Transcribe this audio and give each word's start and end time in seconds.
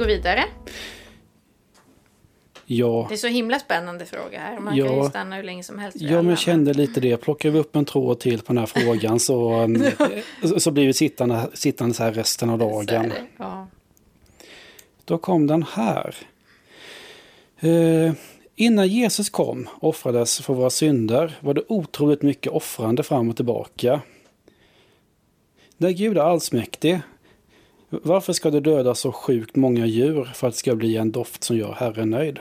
vi 0.00 0.12
gå 0.14 0.16
vidare? 0.16 0.44
Ja, 2.66 3.06
Det 3.08 3.14
är 3.14 3.16
så 3.16 3.26
himla 3.26 3.58
spännande 3.58 4.06
fråga 4.06 4.38
här. 4.40 4.58
Man 4.60 4.76
Ja. 4.76 4.86
kan 4.86 4.96
ju 4.96 5.08
stanna 5.08 5.36
hur 5.36 5.42
länge 5.42 5.62
som 5.62 5.78
helst. 5.78 5.96
ja 6.00 6.16
men 6.16 6.28
jag 6.28 6.38
kände 6.38 6.74
lite 6.74 7.00
det. 7.00 7.16
Plockar 7.16 7.50
vi 7.50 7.58
upp 7.58 7.76
en 7.76 7.84
tråd 7.84 8.20
till 8.20 8.38
på 8.40 8.46
den 8.52 8.58
här 8.58 8.66
frågan 8.66 9.20
så, 9.20 9.62
um, 9.62 9.84
så- 10.48 10.60
så 10.60 10.70
blir 10.70 10.86
vi 10.86 10.92
sittande, 10.92 11.50
sittande 11.54 11.94
så 11.94 12.02
här 12.02 12.12
resten 12.12 12.50
av 12.50 12.58
dagen. 12.58 13.12
Ja. 13.36 13.66
Då 15.04 15.18
kom 15.18 15.46
den 15.46 15.62
här. 15.72 16.14
Eh, 17.60 18.12
innan 18.56 18.88
Jesus 18.88 19.30
kom 19.30 19.68
offrades 19.80 20.40
för 20.40 20.54
våra 20.54 20.70
synder 20.70 21.38
var 21.40 21.54
det 21.54 21.62
otroligt 21.68 22.22
mycket 22.22 22.52
offrande 22.52 23.02
fram 23.02 23.28
och 23.30 23.36
tillbaka. 23.36 24.00
När 25.76 25.90
Gud 25.90 26.16
är 26.18 26.22
allsmäktig, 26.22 27.00
varför 27.90 28.32
ska 28.32 28.50
det 28.50 28.60
döda 28.60 28.94
så 28.94 29.12
sjukt 29.12 29.56
många 29.56 29.86
djur 29.86 30.24
för 30.34 30.48
att 30.48 30.54
det 30.54 30.58
ska 30.58 30.74
bli 30.74 30.96
en 30.96 31.12
doft 31.12 31.44
som 31.44 31.56
gör 31.56 31.72
Herren 31.72 32.10
nöjd? 32.10 32.38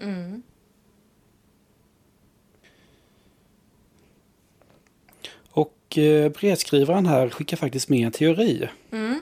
Mm. 0.00 0.42
Och 5.48 5.98
eh, 5.98 6.32
brevskrivaren 6.32 7.06
här 7.06 7.28
skickar 7.28 7.56
faktiskt 7.56 7.88
med 7.88 8.06
en 8.06 8.12
teori. 8.12 8.68
Mm. 8.90 9.20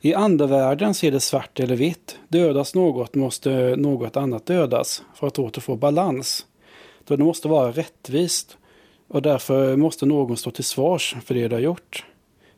I 0.00 0.14
andevärlden 0.14 0.94
ser 0.94 1.10
det 1.10 1.20
svart 1.20 1.60
eller 1.60 1.76
vitt. 1.76 2.18
Dödas 2.28 2.74
något 2.74 3.14
måste 3.14 3.76
något 3.76 4.16
annat 4.16 4.46
dödas 4.46 5.02
för 5.14 5.26
att 5.26 5.38
återfå 5.38 5.76
balans. 5.76 6.46
Då 7.04 7.16
det 7.16 7.24
måste 7.24 7.48
vara 7.48 7.72
rättvist 7.72 8.58
och 9.08 9.22
därför 9.22 9.76
måste 9.76 10.06
någon 10.06 10.36
stå 10.36 10.50
till 10.50 10.64
svars 10.64 11.16
för 11.24 11.34
det 11.34 11.48
de 11.48 11.54
har 11.54 11.62
gjort. 11.62 12.04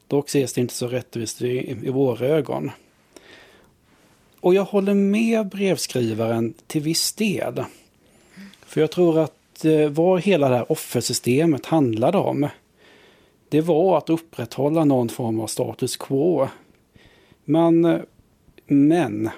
Dock 0.06 0.28
ses 0.28 0.52
det 0.52 0.60
inte 0.60 0.74
så 0.74 0.88
rättvist 0.88 1.42
i, 1.42 1.76
i 1.82 1.90
våra 1.90 2.26
ögon. 2.26 2.70
Och 4.40 4.54
jag 4.54 4.64
håller 4.64 4.94
med 4.94 5.48
brevskrivaren 5.48 6.54
till 6.66 6.82
viss 6.82 7.12
del. 7.12 7.64
För 8.66 8.80
jag 8.80 8.90
tror 8.90 9.18
att 9.18 9.64
eh, 9.64 9.88
vad 9.88 10.20
hela 10.20 10.48
det 10.48 10.56
här 10.56 10.72
offersystemet 10.72 11.66
handlade 11.66 12.18
om 12.18 12.48
det 13.48 13.60
var 13.60 13.98
att 13.98 14.10
upprätthålla 14.10 14.84
någon 14.84 15.08
form 15.08 15.40
av 15.40 15.46
status 15.46 15.96
quo. 15.96 16.48
Men, 17.44 18.02
men 18.66 19.30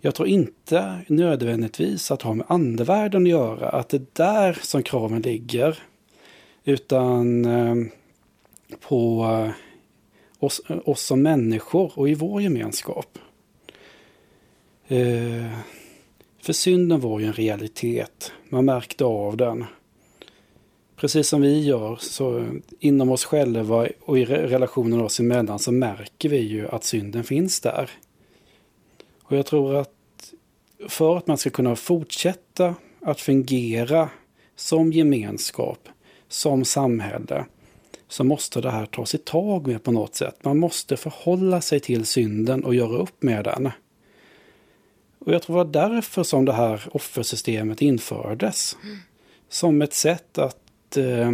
jag 0.00 0.14
tror 0.14 0.28
inte 0.28 0.98
nödvändigtvis 1.06 2.10
att 2.10 2.22
ha 2.22 2.34
med 2.34 2.46
andevärlden 2.48 3.22
att 3.22 3.28
göra, 3.28 3.68
att 3.68 3.88
det 3.88 3.96
är 3.96 4.06
där 4.12 4.58
som 4.62 4.82
kraven 4.82 5.22
ligger. 5.22 5.78
Utan 6.70 7.44
eh, 7.44 7.74
på 8.80 9.24
eh, 9.24 9.52
oss, 10.38 10.60
eh, 10.68 10.78
oss 10.84 11.02
som 11.02 11.22
människor 11.22 11.92
och 11.94 12.08
i 12.08 12.14
vår 12.14 12.42
gemenskap. 12.42 13.18
För 16.42 16.52
synden 16.52 17.00
var 17.00 17.20
ju 17.20 17.26
en 17.26 17.32
realitet. 17.32 18.32
Man 18.48 18.64
märkte 18.64 19.04
av 19.04 19.36
den. 19.36 19.64
Precis 20.96 21.28
som 21.28 21.40
vi 21.40 21.64
gör 21.64 21.96
så 21.96 22.46
inom 22.80 23.10
oss 23.10 23.24
själva 23.24 23.88
och 24.00 24.18
i 24.18 24.24
relationen 24.24 25.00
oss 25.00 25.20
emellan 25.20 25.58
så 25.58 25.72
märker 25.72 26.28
vi 26.28 26.38
ju 26.38 26.68
att 26.68 26.84
synden 26.84 27.24
finns 27.24 27.60
där. 27.60 27.90
Och 29.22 29.36
jag 29.36 29.46
tror 29.46 29.74
att 29.74 30.34
för 30.88 31.16
att 31.16 31.26
man 31.26 31.38
ska 31.38 31.50
kunna 31.50 31.76
fortsätta 31.76 32.74
att 33.00 33.20
fungera 33.20 34.08
som 34.56 34.92
gemenskap, 34.92 35.88
som 36.30 36.64
samhälle, 36.64 37.44
så 38.08 38.24
måste 38.24 38.60
det 38.60 38.70
här 38.70 38.86
tas 38.86 39.14
i 39.14 39.18
tag 39.18 39.66
med 39.66 39.82
på 39.82 39.92
något 39.92 40.14
sätt. 40.14 40.44
Man 40.44 40.58
måste 40.58 40.96
förhålla 40.96 41.60
sig 41.60 41.80
till 41.80 42.06
synden 42.06 42.64
och 42.64 42.74
göra 42.74 42.96
upp 42.98 43.22
med 43.22 43.44
den. 43.44 43.70
Och 45.18 45.32
jag 45.32 45.42
tror 45.42 45.56
det 45.56 45.64
var 45.64 45.88
därför 45.88 46.22
som 46.22 46.44
det 46.44 46.52
här 46.52 46.88
offersystemet 46.92 47.82
infördes. 47.82 48.76
Som 49.48 49.82
ett 49.82 49.94
sätt 49.94 50.38
att 50.38 50.96
eh, 50.96 51.32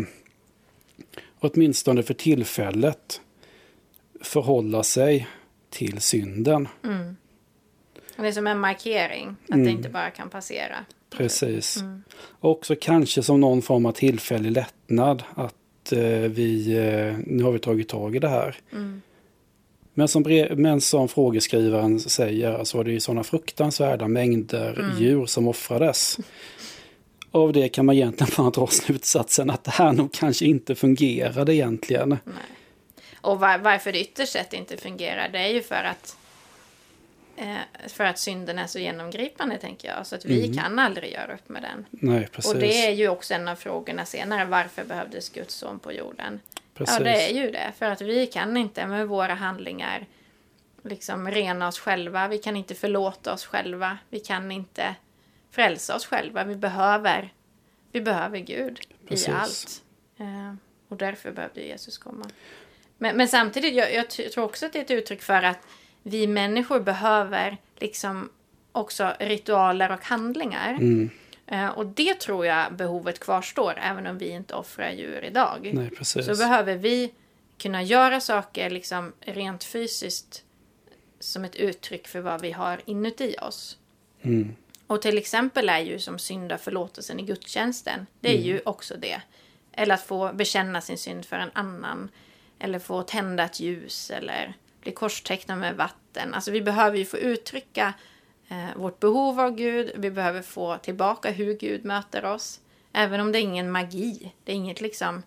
åtminstone 1.38 2.02
för 2.02 2.14
tillfället 2.14 3.20
förhålla 4.20 4.82
sig 4.82 5.28
till 5.70 6.00
synden. 6.00 6.68
Mm. 6.84 7.16
Det 8.16 8.28
är 8.28 8.32
som 8.32 8.46
en 8.46 8.58
markering. 8.58 9.28
Att 9.28 9.46
det 9.46 9.54
Mm. 9.54 9.68
inte 9.68 9.88
bara 9.88 10.10
kan 10.10 10.30
passera. 10.30 10.76
Precis. 11.11 11.77
Mm. 11.77 12.03
Och 12.41 12.50
också 12.50 12.75
kanske 12.81 13.22
som 13.22 13.41
någon 13.41 13.62
form 13.62 13.87
av 13.87 13.93
tillfällig 13.93 14.53
lättnad 14.53 15.22
att 15.34 15.93
eh, 15.93 15.99
vi, 16.09 16.77
eh, 16.77 17.19
nu 17.27 17.43
har 17.43 17.53
vi 17.53 17.59
tagit 17.59 17.89
tag 17.89 18.17
i 18.17 18.19
det 18.19 18.28
här. 18.28 18.56
Mm. 18.72 19.03
Men 19.94 20.09
som, 20.09 20.22
brev, 20.22 20.59
men 20.59 20.81
som 20.81 21.09
frågeskrivaren 21.09 22.00
säger 22.00 22.65
så 22.65 22.77
var 22.77 22.84
det 22.84 22.93
ju 22.93 23.00
sådana 23.00 23.25
fruktansvärda 23.25 24.09
mängder 24.09 24.81
Mm. 24.81 25.03
djur 25.03 25.27
som 25.27 25.49
offrades. 25.49 26.19
Av 27.31 27.53
det 27.53 27.69
kan 27.69 27.87
man 27.87 27.94
egentligen 27.94 28.33
bara 28.37 28.50
dra 28.50 28.67
slutsatsen 28.67 29.50
att 29.50 29.65
det 29.65 29.71
här 29.71 29.93
nog 29.93 30.12
kanske 30.12 30.44
inte 30.44 30.75
fungerade 30.75 31.55
egentligen. 31.55 32.09
Nej. 32.09 32.34
Och 33.21 33.41
var, 33.41 33.59
varför 33.59 33.93
det 33.93 34.00
ytterst 34.00 34.33
sett 34.33 34.53
inte 34.53 34.77
fungerar, 34.77 35.28
det 35.33 35.38
är 35.38 35.49
ju 35.49 35.62
för 35.62 35.84
att 35.91 36.17
eh, 37.36 37.56
för 37.88 38.04
att 38.04 38.19
synden 38.19 38.58
är 38.58 38.66
så 38.66 38.78
genomgripande, 38.78 39.58
tänker 39.58 39.88
jag. 39.88 40.06
Så 40.06 40.14
att 40.16 40.24
vi 40.24 40.44
Mm. 40.44 40.56
kan 40.56 40.78
aldrig 40.78 41.12
göra 41.12 41.34
upp 41.34 41.48
med 41.48 41.62
den. 41.62 41.84
Nej, 41.91 42.28
precis. 42.32 42.52
Och 42.54 42.60
det 42.60 42.86
är 42.86 42.91
ju 42.91 43.08
också 43.08 43.34
en 43.34 43.48
av 43.48 43.56
frågorna 43.56 44.04
senare. 44.04 44.44
Varför 44.44 44.84
behövdes 44.84 45.28
Guds 45.28 45.54
son 45.54 45.78
på 45.78 45.92
jorden? 45.92 46.41
precis. 46.75 46.96
Ja, 46.98 47.04
det 47.04 47.30
är 47.30 47.34
ju 47.34 47.50
det. 47.50 47.72
För 47.78 47.86
att 47.86 48.00
vi 48.00 48.26
kan 48.26 48.56
inte 48.56 48.86
med 48.86 49.08
våra 49.08 49.34
handlingar 49.34 50.06
liksom 50.82 51.30
rena 51.30 51.69
oss 51.69 51.78
själva. 51.78 52.28
Vi 52.28 52.38
kan 52.38 52.56
inte 52.56 52.75
förlåta 52.75 53.32
oss 53.32 53.44
själva. 53.46 53.98
Vi 54.08 54.20
kan 54.20 54.50
inte 54.52 54.94
frälsa 55.50 55.96
oss 55.96 56.06
själva. 56.06 56.44
Vi 56.44 56.56
behöver, 56.56 57.32
vi 57.92 58.00
behöver 58.00 58.38
Gud 58.38 58.80
Precis. 59.08 59.28
i 59.28 59.32
allt. 59.32 59.82
Eh, 60.19 60.54
och 60.88 60.96
därför 60.96 61.30
behövde 61.32 61.60
Jesus 61.60 61.98
komma. 61.98 62.30
Men, 62.98 63.16
men 63.16 63.28
samtidigt, 63.28 63.75
jag, 63.75 63.94
jag 63.94 64.08
tror 64.08 64.44
också 64.44 64.66
att 64.66 64.72
det 64.72 64.78
är 64.78 64.82
ett 64.84 64.91
uttryck 64.91 65.22
för 65.22 65.42
att 65.42 65.58
vi 66.06 66.27
människor 66.27 66.81
behöver 66.81 67.56
liksom 67.78 68.28
också 68.72 69.15
ritualer 69.19 69.93
och 69.93 70.05
handlingar. 70.05 70.71
Mm, 70.71 71.11
Eh, 71.49 71.69
och 71.69 71.87
det 71.87 72.21
tror 72.21 72.47
jag 72.47 72.72
behovet 72.72 73.21
kvarstår, 73.21 73.78
även 73.83 74.06
om 74.06 74.19
vi 74.19 74.28
inte 74.28 74.55
offrar 74.55 74.91
djur 74.91 75.25
idag 75.25 75.71
nej, 75.75 75.91
precis. 75.91 76.27
så 76.27 76.37
behöver 76.37 76.77
vi 76.77 77.12
kunna 77.59 77.83
göra 77.83 78.21
saker 78.21 78.71
liksom 78.71 79.12
rent 79.21 79.65
fysiskt 79.65 80.44
som 81.21 81.44
ett 81.44 81.56
uttryck 81.56 82.09
för 82.09 82.21
vad 82.21 82.41
vi 82.41 82.53
har 82.53 82.81
inuti 82.84 83.37
oss. 83.43 83.78
Mm, 84.23 84.56
Och 84.87 85.03
till 85.03 85.19
exempel 85.19 85.69
är 85.69 85.78
ju 85.78 85.99
som 85.99 86.19
syndaförlåtelsen 86.19 87.21
i 87.21 87.23
gudstjänsten, 87.23 88.06
det 88.21 88.38
är 88.38 88.43
ju 88.43 88.61
också 88.65 88.97
det. 88.97 89.21
Eller 89.73 89.94
att 89.94 90.03
få 90.03 90.33
bekänna 90.33 90.81
sin 90.81 90.99
synd 90.99 91.25
för 91.25 91.37
en 91.37 91.50
annan. 91.53 92.09
Eller 92.59 92.78
få 92.78 93.03
tända 93.03 93.44
ett 93.44 93.61
ljus 93.61 94.11
eller 94.11 94.55
bli 94.86 94.92
korstecknad 94.92 95.58
med 95.58 95.76
vatten. 95.76 96.34
Alltså 96.34 96.50
vi 96.50 96.62
behöver 96.62 96.98
ju 96.98 97.04
få 97.04 97.16
uttrycka 97.16 97.94
eh, 98.48 98.76
vårt 98.76 99.00
behov 99.00 99.41
av 99.41 99.54
Gud. 99.54 99.92
Vi 99.97 100.10
behöver 100.10 100.42
få 100.42 100.78
tillbaka 100.78 101.30
hur 101.30 101.54
Gud 101.54 101.84
möter 101.84 102.24
oss. 102.24 102.61
Även 102.93 103.20
om 103.20 103.32
det 103.32 103.38
är 103.38 103.43
ingen 103.43 103.70
magi. 103.70 104.32
Det 104.44 104.52
är 104.52 104.56
inget 104.56 104.81
liksom... 104.81 105.22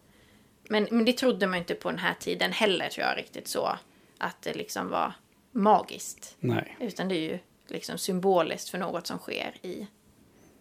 Men, 0.70 0.88
men 0.92 1.06
det 1.06 1.14
trodde 1.14 1.48
man 1.48 1.60
inte 1.60 1.76
på 1.76 1.90
den 1.90 2.00
här 2.00 2.14
tiden 2.20 2.52
heller 2.52 2.90
tror 2.90 3.08
jag 3.08 3.18
riktigt 3.18 3.48
så. 3.48 3.78
Att 4.18 4.42
det 4.42 4.54
liksom 4.54 4.90
var 4.90 5.14
magiskt. 5.52 6.36
nej, 6.40 6.78
Utan 6.80 7.08
det 7.08 7.16
är 7.16 7.32
ju 7.32 7.40
liksom 7.68 7.98
symboliskt 7.98 8.70
för 8.70 8.78
något 8.78 9.08
som 9.08 9.18
sker 9.18 9.54
i, 9.62 9.88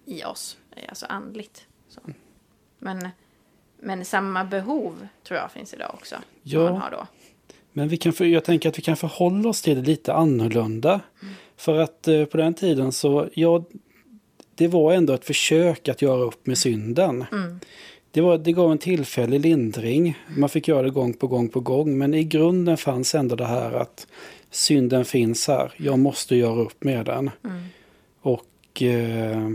i 0.04 0.24
oss. 0.24 0.58
Alltså 0.88 1.06
andligt. 1.06 1.66
Så. 1.88 2.00
Men, 2.78 3.08
men 3.76 4.04
samma 4.04 4.44
behov 4.44 5.08
tror 5.24 5.40
jag 5.40 5.52
finns 5.52 5.74
idag 5.74 5.90
också. 5.94 6.14
som 6.14 6.24
Ja. 6.42 6.70
Man 6.70 6.80
har 6.80 6.90
då. 6.90 7.06
Men 7.72 7.88
vi 7.88 7.96
kan, 7.96 8.12
för- 8.12 8.24
jag 8.24 8.44
tänker 8.44 8.68
att 8.68 8.78
vi 8.78 8.82
kan 8.82 8.96
förhålla 8.96 9.48
oss 9.48 9.62
till 9.62 9.76
det 9.76 9.82
lite 9.82 10.12
annorlunda. 10.12 11.00
För 11.56 11.78
att 11.78 12.08
eh, 12.08 12.24
på 12.24 12.36
den 12.36 12.54
tiden 12.54 12.92
så, 12.92 13.28
ja, 13.34 13.64
det 14.54 14.68
var 14.68 14.92
ändå 14.92 15.12
ett 15.12 15.24
försök 15.24 15.88
att 15.88 16.02
göra 16.02 16.20
upp 16.20 16.46
med 16.46 16.58
synden. 16.58 17.24
Mm. 17.32 17.60
Det, 18.10 18.20
var, 18.20 18.38
det 18.38 18.52
gav 18.52 18.72
en 18.72 18.78
tillfällig 18.78 19.40
lindring. 19.40 20.18
Man 20.36 20.48
fick 20.48 20.68
göra 20.68 20.82
det 20.82 20.90
gång 20.90 21.12
på 21.12 21.26
gång 21.26 21.48
på 21.48 21.60
gång. 21.60 21.98
Men 21.98 22.14
i 22.14 22.24
grunden 22.24 22.76
fanns 22.76 23.14
ändå 23.14 23.36
det 23.36 23.46
här 23.46 23.72
att 23.72 24.06
synden 24.50 25.04
finns 25.04 25.48
här. 25.48 25.72
Jag 25.76 25.98
måste 25.98 26.36
göra 26.36 26.60
upp 26.60 26.84
med 26.84 27.06
den. 27.06 27.30
Mm. 27.44 27.64
Och 28.20 28.82
eh, 28.82 29.50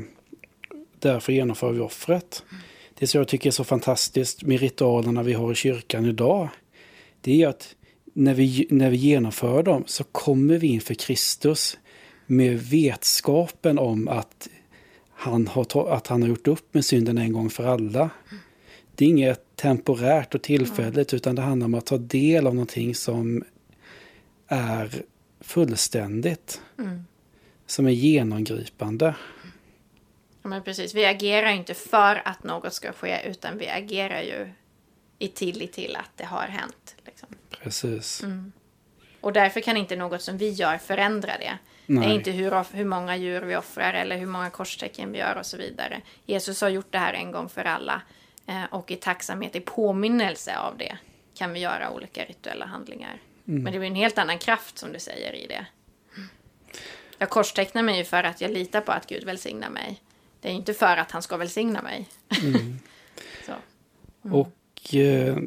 därför 1.00 1.34
genomför 1.34 1.72
vi 1.72 1.80
offret. 1.80 2.44
Det 3.00 3.08
som 3.08 3.18
jag 3.18 3.28
tycker 3.28 3.50
är 3.50 3.52
så 3.52 3.64
fantastiskt 3.64 4.44
med 4.44 4.60
ritualerna 4.60 5.24
vi 5.24 5.34
har 5.34 5.52
i 5.52 5.56
kyrkan 5.56 6.06
idag. 6.06 6.48
Det 7.22 7.44
är 7.44 7.48
att 7.48 7.76
när 8.14 8.34
vi, 8.34 8.68
när 8.70 8.90
vi 8.90 8.98
genomför 8.98 9.64
dem 9.64 9.84
så 9.88 10.04
kommer 10.04 10.58
vi 10.58 10.68
inför 10.68 10.94
Kristus 10.94 11.78
med 12.26 12.60
vetskapen 12.60 13.80
om 13.80 14.08
att 14.08 14.50
han 15.10 15.48
har, 15.48 15.90
att 15.90 16.08
han 16.08 16.22
har 16.22 16.30
gjort 16.30 16.48
upp 16.48 16.74
med 16.74 16.86
synden 16.86 17.18
en 17.18 17.34
gång 17.34 17.50
för 17.50 17.66
alla. 17.66 18.10
Det 18.96 19.06
är 19.06 19.10
inget 19.10 19.56
temporärt 19.56 20.36
och 20.36 20.42
tillfälligt 20.42 21.14
utan 21.14 21.36
det 21.36 21.42
handlar 21.42 21.66
om 21.66 21.74
att 21.74 21.86
ta 21.86 21.98
del 21.98 22.48
av 22.48 22.56
någonting 22.56 22.96
som 22.96 23.44
är 24.48 25.04
fullständigt. 25.40 26.62
Mm. 26.80 27.06
Som 27.66 27.88
är 27.88 27.92
genomgripande. 27.92 29.16
Ja, 30.42 30.50
men 30.50 30.64
precis. 30.64 30.94
Vi 30.94 31.06
agerar 31.06 31.52
inte 31.52 31.74
för 31.74 32.22
att 32.26 32.44
något 32.44 32.74
ska 32.74 32.92
ske 32.92 33.30
utan 33.30 33.58
vi 33.58 33.68
agerar 33.70 34.22
ju 34.22 34.50
i 35.20 35.28
tillit 35.28 35.74
till 35.74 35.96
att 35.96 36.12
det 36.16 36.26
har 36.26 36.48
hänt. 36.48 36.96
Liksom. 37.06 37.30
Precis. 37.64 38.24
Och 39.22 39.34
därför 39.34 39.60
kan 39.62 39.78
inte 39.78 39.96
något 39.96 40.22
som 40.22 40.38
vi 40.38 40.50
gör 40.50 40.78
förändra 40.78 41.38
det. 41.38 41.58
Det 41.86 41.94
Nej. 41.94 42.10
är 42.10 42.14
inte 42.14 42.32
hur, 42.32 42.76
hur 42.76 42.86
många 42.86 43.18
djur 43.18 43.42
vi 43.42 43.56
offrar 43.56 43.94
eller 43.94 44.18
hur 44.18 44.26
många 44.26 44.50
korstecken 44.50 45.12
vi 45.12 45.20
gör 45.20 45.36
och 45.36 45.46
så 45.46 45.58
vidare. 45.58 46.02
Jesus 46.26 46.62
har 46.62 46.70
gjort 46.70 46.92
det 46.92 46.98
här 46.98 47.14
en 47.14 47.32
gång 47.32 47.50
för 47.50 47.64
alla. 47.64 48.02
Eh, 48.48 48.64
och 48.72 48.92
i 48.92 48.96
tacksamhet, 48.96 49.56
i 49.56 49.60
påminnelse 49.60 50.58
av 50.58 50.78
det, 50.78 50.98
kan 51.34 51.54
vi 51.54 51.60
göra 51.60 51.92
olika 51.92 52.26
rituella 52.26 52.66
handlingar. 52.66 53.18
Men 53.44 53.74
det 53.74 53.80
blir 53.80 53.90
en 53.90 53.96
helt 53.96 54.18
annan 54.18 54.38
kraft 54.38 54.78
som 54.78 54.94
du 54.94 55.00
säger 55.00 55.36
i 55.36 55.48
det. 55.48 55.66
Jag 57.18 57.30
korstecknar 57.30 57.84
mig 57.84 57.98
ju 57.98 58.04
för 58.04 58.24
att 58.24 58.42
jag 58.42 58.52
litar 58.52 58.82
på 58.82 58.92
att 58.92 59.08
Gud 59.08 59.24
välsignar 59.24 59.70
mig. 59.70 60.02
Det 60.42 60.50
är 60.50 60.54
inte 60.54 60.74
för 60.74 60.98
att 60.98 61.12
han 61.12 61.22
ska 61.22 61.38
välsigna 61.38 61.82
mig. 61.82 62.10
så. 63.46 63.54
Och 64.22 64.96
eh, 64.96 65.38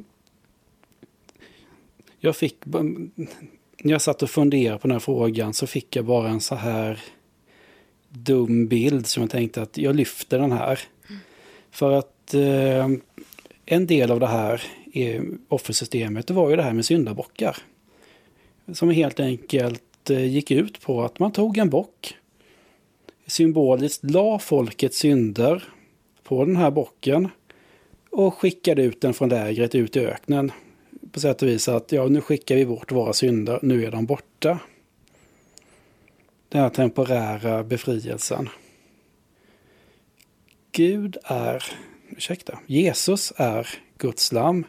jag 2.27 2.37
fick, 2.37 2.57
när 2.67 3.93
jag 3.93 4.03
satt 4.03 4.23
och 4.23 4.31
funderade 4.31 4.79
på 4.79 4.89
den 4.89 4.95
här 4.95 5.01
frågan 5.01 5.55
så 5.55 5.67
fick 5.67 5.97
jag 5.97 6.05
bara 6.05 6.29
en 6.29 6.41
så 6.41 6.55
här 6.55 7.01
dum 8.09 8.69
bild 8.69 9.07
som 9.07 9.23
jag 9.23 9.31
tänkte 9.31 9.63
att 9.63 9.79
jag 9.79 9.97
lyfter 9.97 10.39
den 10.39 10.53
här. 10.53 10.81
För 11.71 11.93
att 11.93 12.35
eh, 12.35 12.89
en 13.67 13.87
del 13.87 14.11
av 14.11 14.21
det 14.21 14.27
här 14.27 14.63
i 14.93 15.21
offersystemet 15.49 16.27
det 16.27 16.35
var 16.35 16.51
ju 16.51 16.57
det 16.57 16.63
här 16.63 16.73
med 16.73 16.85
syndabockar. 16.85 17.57
Som 18.73 18.91
helt 18.91 19.21
enkelt 19.21 20.11
eh, 20.11 20.25
gick 20.25 20.51
ut 20.51 20.81
på 20.81 21.03
att 21.03 21.19
man 21.19 21.33
tog 21.33 21.59
en 21.59 21.71
bock. 21.71 22.17
Symboliskt 23.27 24.05
la 24.05 24.39
folkets 24.39 24.99
synder 24.99 25.65
på 26.23 26.45
den 26.45 26.57
här 26.57 26.71
bocken 26.71 27.29
och 28.11 28.35
skickade 28.35 28.83
ut 28.83 29.01
den 29.01 29.15
från 29.15 29.29
lägret 29.29 29.75
ut 29.75 29.97
i 29.97 30.01
öknen. 30.01 30.53
På 31.13 31.21
sätt 31.21 31.43
och 31.43 31.49
vis 31.49 31.69
att 31.69 31.93
ja, 31.93 32.07
nu 32.09 32.21
skickar 32.21 32.57
vi 32.57 32.67
bort 32.67 32.93
våra 32.93 33.13
synder, 33.13 33.59
nu 33.63 33.85
är 33.85 33.91
de 33.91 34.07
borta. 34.07 34.59
Den 36.49 36.61
här 36.61 36.71
temporära 36.71 37.65
befrielsen. 37.65 38.49
Gud 40.73 41.17
är, 41.25 41.65
ursäkta, 42.09 42.59
Jesus 42.67 43.33
är 43.37 43.69
Guds 43.99 44.33
lam. 44.33 44.65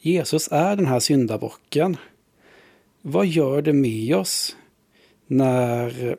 Jesus 0.00 0.48
är 0.52 0.76
den 0.76 0.86
här 0.86 1.00
syndabocken. 1.00 1.96
Vad 3.02 3.26
gör 3.26 3.62
det 3.62 3.72
med 3.72 4.16
oss 4.16 4.56
när 5.26 6.16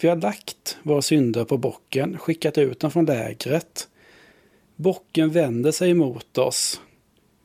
vi 0.00 0.08
har 0.08 0.16
lagt 0.16 0.78
våra 0.82 1.02
synder 1.02 1.44
på 1.44 1.56
bocken, 1.56 2.18
skickat 2.18 2.58
ut 2.58 2.80
dem 2.80 2.90
från 2.90 3.04
lägret 3.04 3.88
Bocken 4.80 5.30
vänder 5.30 5.72
sig 5.72 5.94
mot 5.94 6.38
oss, 6.38 6.80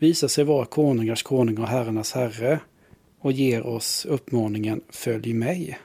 visar 0.04 0.28
sig 0.28 0.44
vara 0.44 0.66
konungars 0.66 1.24
konung 1.24 1.58
och 1.58 1.68
herrarnas 1.68 2.14
herre 2.14 2.60
och 3.20 3.32
ger 3.32 3.66
oss 3.66 4.06
uppmaningen 4.06 4.82
Följ 4.90 5.34
mig. 5.34 5.80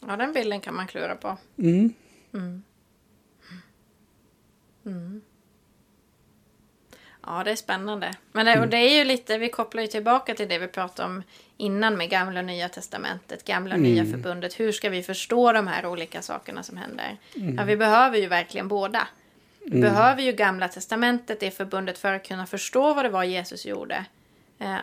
Ja, 0.00 0.16
den 0.16 0.32
bilden 0.32 0.60
kan 0.60 0.74
man 0.74 0.86
klura 0.86 1.16
på. 1.16 1.36
Mm. 1.58 1.92
Ja, 7.30 7.44
det 7.44 7.50
är 7.50 7.56
spännande. 7.56 8.12
Men 8.32 8.46
det, 8.46 8.60
och 8.60 8.68
det 8.68 8.76
är 8.76 8.98
ju 8.98 9.04
lite, 9.04 9.38
vi 9.38 9.48
kopplar 9.48 9.82
ju 9.82 9.88
tillbaka 9.88 10.34
till 10.34 10.48
det 10.48 10.58
vi 10.58 10.68
pratade 10.68 11.08
om 11.08 11.22
innan 11.56 11.96
med 11.96 12.10
gamla 12.10 12.40
och 12.40 12.46
nya 12.46 12.68
testamentet, 12.68 13.44
gamla 13.44 13.74
och 13.74 13.80
nya 13.80 14.04
förbundet. 14.04 14.60
Hur 14.60 14.72
ska 14.72 14.88
vi 14.90 15.02
förstå 15.02 15.52
de 15.52 15.66
här 15.66 15.86
olika 15.86 16.22
sakerna 16.22 16.62
som 16.62 16.76
händer? 16.76 17.16
Ja, 17.56 17.64
vi 17.64 17.76
behöver 17.76 18.18
ju 18.18 18.26
verkligen 18.26 18.68
båda. 18.68 19.08
Vi 19.64 19.80
behöver 19.80 20.22
ju 20.22 20.32
gamla 20.32 20.68
testamentet, 20.68 21.40
det 21.40 21.50
förbundet, 21.50 21.98
för 21.98 22.12
att 22.12 22.28
kunna 22.28 22.46
förstå 22.46 22.94
vad 22.94 23.04
det 23.04 23.08
var 23.08 23.24
Jesus 23.24 23.66
gjorde. 23.66 24.04
Eh, 24.58 24.76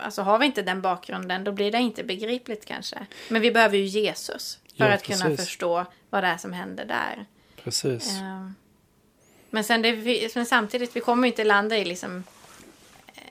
alltså 0.00 0.22
har 0.22 0.38
vi 0.38 0.46
inte 0.46 0.62
den 0.62 0.80
bakgrunden, 0.82 1.44
då 1.44 1.52
blir 1.52 1.72
det 1.72 1.78
inte 1.78 2.04
begripligt 2.04 2.64
kanske. 2.64 3.06
Men 3.28 3.42
vi 3.42 3.50
behöver 3.50 3.76
ju 3.78 3.84
Jesus 3.84 4.58
för 4.78 4.88
Ja, 4.88 4.94
att 4.94 5.02
kunna 5.02 5.24
precis. 5.24 5.40
förstå 5.46 5.86
vad 6.10 6.22
det 6.24 6.28
är 6.28 6.36
som 6.36 6.52
händer 6.52 6.84
där. 6.84 7.26
Precis. 7.64 8.20
Eh, 8.20 8.50
Men, 9.50 9.64
sen 9.64 9.82
det, 9.82 10.34
men 10.34 10.46
samtidigt, 10.46 10.96
vi 10.96 11.00
kommer 11.00 11.28
inte 11.28 11.44
landa 11.44 11.76
i 11.78 11.84
liksom 11.84 12.24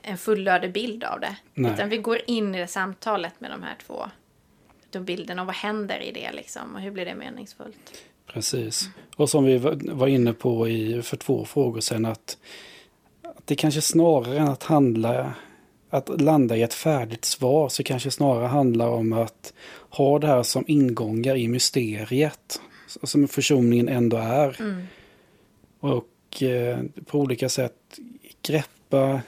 en 0.02 0.18
fullödig 0.18 0.72
bild 0.72 1.04
av 1.04 1.20
det. 1.20 1.36
Nej. 1.54 1.72
Utan 1.72 1.88
vi 1.88 1.96
går 1.96 2.20
in 2.26 2.54
i 2.54 2.58
det 2.58 2.66
samtalet 2.66 3.40
med 3.40 3.50
de 3.50 3.62
här 3.62 3.76
två 3.86 4.10
då 4.90 5.00
bilderna 5.00 5.42
och 5.42 5.46
vad 5.46 5.56
händer 5.56 6.00
i 6.02 6.12
det 6.12 6.32
liksom 6.32 6.74
och 6.74 6.80
hur 6.80 6.90
blir 6.90 7.04
det 7.04 7.14
meningsfullt. 7.14 8.02
Precis. 8.26 8.88
Och 9.16 9.30
som 9.30 9.44
vi 9.44 9.58
var- 9.58 10.08
inne 10.08 10.32
på 10.32 10.68
i, 10.68 11.02
för 11.02 11.16
två 11.16 11.44
frågor 11.44 11.80
sedan 11.80 12.04
att, 12.04 12.38
att 13.22 13.46
det 13.46 13.56
kanske 13.56 13.80
snarare 13.80 14.38
än 14.38 14.48
att 14.48 14.62
handla 14.62 15.34
att 15.90 16.20
landa 16.20 16.56
i 16.56 16.62
ett 16.62 16.74
färdigt 16.74 17.24
svar 17.24 17.68
så 17.68 17.82
kanske 17.82 18.10
snarare 18.10 18.46
handlar 18.46 18.88
om 18.88 19.12
att 19.12 19.52
ha 19.90 20.18
det 20.18 20.26
här 20.26 20.42
som 20.42 20.64
ingångar 20.66 21.36
i 21.36 21.48
mysteriet. 21.48 22.60
Som 23.02 23.28
försoningen 23.28 23.88
ändå 23.88 24.16
är. 24.16 24.56
Och 25.80 26.42
eh, 26.42 26.78
på 27.06 27.18
olika 27.18 27.48
sätt 27.48 27.98
greppa 28.42 29.20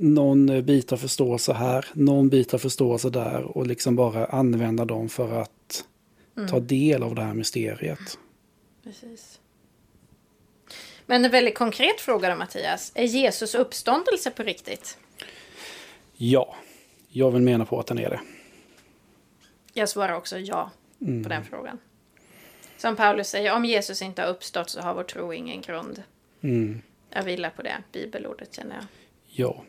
någon 0.00 0.64
bit 0.64 0.92
av 0.92 0.96
förståelse 0.96 1.52
här, 1.52 1.86
någon 1.92 2.28
bit 2.28 2.54
av 2.54 2.58
förståelse 2.58 3.10
där 3.10 3.56
och 3.56 3.66
liksom 3.66 3.96
bara 3.96 4.26
använda 4.26 4.84
dem 4.84 5.08
för 5.08 5.40
att 5.42 5.84
ta 6.50 6.60
del 6.60 7.02
av 7.02 7.14
det 7.14 7.22
här 7.22 7.34
mysteriet. 7.34 8.18
Precis. 8.84 9.40
Men 11.06 11.24
en 11.24 11.30
väldigt 11.30 11.54
konkret 11.54 12.00
fråga 12.00 12.30
då 12.30 12.36
Mattias. 12.36 12.92
Är 12.94 13.04
Jesus 13.04 13.54
uppståndelse 13.54 14.30
på 14.30 14.42
riktigt? 14.42 14.98
Ja, 16.16 16.56
jag 17.08 17.30
vill 17.30 17.42
mena 17.42 17.64
på 17.64 17.80
att 17.80 17.86
den 17.86 17.98
är 17.98 18.10
det. 18.10 18.20
Jag 19.72 19.88
svarar 19.88 20.12
också 20.12 20.38
ja 20.38 20.70
på 20.98 21.28
den 21.28 21.44
frågan. 21.44 21.78
Som 22.78 22.96
Paulus 22.96 23.28
säger, 23.28 23.54
om 23.54 23.64
Jesus 23.64 24.02
inte 24.02 24.22
har 24.22 24.28
uppstått 24.28 24.70
så 24.70 24.80
har 24.80 24.94
vår 24.94 25.02
tro 25.02 25.32
ingen 25.32 25.60
grund. 25.60 26.02
Mm. 26.40 26.82
Jag 27.10 27.22
vilar 27.22 27.50
på 27.50 27.62
det 27.62 27.76
bibelordet 27.92 28.54
känner 28.54 28.74
jag. 28.74 28.84
Ja, 29.26 29.62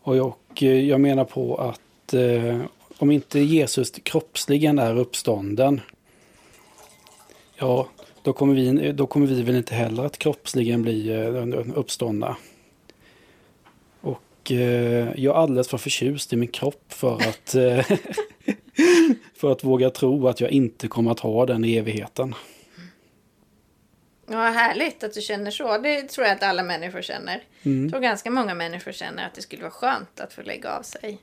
och 0.00 0.16
jag, 0.16 0.26
och 0.26 0.62
eh, 0.62 0.88
jag 0.88 1.00
menar 1.00 1.24
på 1.24 1.56
att 1.56 2.14
eh, 2.14 2.60
om 2.98 3.10
inte 3.10 3.40
Jesus 3.40 3.90
kroppsligen 3.90 4.78
är 4.78 4.98
uppstånden, 4.98 5.80
ja, 7.56 7.88
då 8.22 8.32
kommer 8.32 8.54
vi, 8.54 8.92
då 8.92 9.06
kommer 9.06 9.26
vi 9.26 9.42
väl 9.42 9.56
inte 9.56 9.74
heller 9.74 10.04
att 10.04 10.18
kroppsligen 10.18 10.82
bli 10.82 11.08
eh, 11.08 11.78
uppståndna. 11.78 12.36
Och 14.00 14.52
eh, 14.52 15.08
jag 15.16 15.36
är 15.36 15.40
alldeles 15.40 15.68
för 15.68 15.78
förtjust 15.78 16.32
i 16.32 16.36
min 16.36 16.48
kropp 16.48 16.84
för 16.88 17.14
att, 17.14 17.54
eh, 17.54 17.84
för 19.34 19.52
att 19.52 19.64
våga 19.64 19.90
tro 19.90 20.28
att 20.28 20.40
jag 20.40 20.50
inte 20.50 20.88
kommer 20.88 21.10
att 21.10 21.20
ha 21.20 21.46
den 21.46 21.64
i 21.64 21.76
evigheten. 21.76 22.34
Ja, 24.26 24.48
härligt 24.48 25.04
att 25.04 25.14
du 25.14 25.20
känner 25.20 25.50
så. 25.50 25.78
Det 25.78 26.02
tror 26.02 26.26
jag 26.26 26.36
att 26.36 26.42
alla 26.42 26.62
människor 26.62 27.02
känner. 27.02 27.42
Jag 27.62 27.90
tror 27.90 28.00
ganska 28.00 28.30
många 28.30 28.54
människor 28.54 28.92
känner 28.92 29.26
att 29.26 29.34
det 29.34 29.42
skulle 29.42 29.62
vara 29.62 29.72
skönt 29.72 30.20
att 30.20 30.32
få 30.32 30.42
lägga 30.42 30.70
av 30.70 30.82
sig 30.82 31.18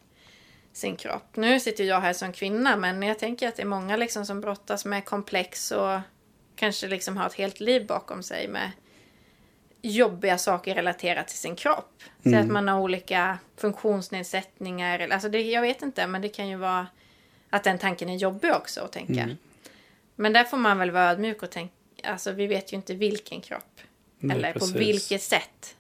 sin 0.74 0.96
kropp. 0.96 1.36
Nu 1.36 1.60
sitter 1.60 1.84
jag 1.84 2.02
här 2.02 2.14
som 2.14 2.34
kvinna, 2.34 2.76
men 2.76 3.04
jag 3.04 3.20
tänker 3.20 3.48
att 3.48 3.56
det 3.56 3.62
är 3.62 3.68
många 3.68 3.98
liksom 3.98 4.26
som 4.26 4.42
brottas 4.42 4.86
med 4.86 5.06
komplex 5.06 5.72
och 5.72 6.00
kanske 6.56 6.88
liksom 6.88 7.18
har 7.18 7.28
ett 7.28 7.34
helt 7.34 7.60
liv 7.60 7.88
bakom 7.88 8.24
sig 8.24 8.48
med 8.48 8.72
jobbiga 9.82 10.38
saker 10.38 10.76
relaterat 10.76 11.28
till 11.28 11.38
sin 11.38 11.56
kropp. 11.56 12.04
Så 12.24 12.30
att 12.36 12.48
man 12.48 12.68
har 12.68 12.80
olika 12.80 13.38
funktionsnedsättningar. 13.58 15.08
Alltså 15.12 15.30
det, 15.30 15.42
jag 15.42 15.62
vet 15.62 15.82
inte, 15.82 16.08
men 16.08 16.22
det 16.22 16.30
kan 16.30 16.48
ju 16.48 16.56
vara 16.56 16.88
att 17.50 17.64
den 17.64 17.78
tanken 17.80 18.10
är 18.10 18.16
jobbig 18.16 18.52
också 18.54 18.82
att 18.82 18.92
tänka. 18.92 19.14
Men 20.16 20.34
där 20.34 20.44
får 20.44 20.58
man 20.58 20.78
väl 20.78 20.92
vara 20.92 21.12
ödmjuk 21.12 21.44
och 21.44 21.50
tänka, 21.50 21.74
alltså 22.04 22.32
vi 22.32 22.48
vet 22.48 22.74
ju 22.74 22.78
inte 22.78 22.94
vilken 22.96 23.42
kropp. 23.42 23.82
Nej, 24.20 24.38
eller 24.38 24.54
precis. 24.54 24.74
på 24.74 24.80
vilket 24.80 25.22
sätt 25.22 25.76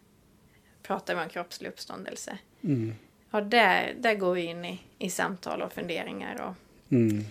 pratar 0.84 1.15
vi 1.15 1.22
om 1.22 1.30
kroppslig 1.30 1.70
uppståndelse. 1.70 2.38
Mm. 2.63 2.96
Ja, 3.32 3.42
där, 3.42 3.96
där 4.00 4.15
går 4.15 4.34
vi 4.34 4.42
in 4.42 4.65
i, 4.65 4.80
i 5.00 5.10
samtal 5.10 5.62
och 5.62 5.74
funderingar. 5.74 6.42
Och, 6.42 6.56
Mm. 6.92 7.25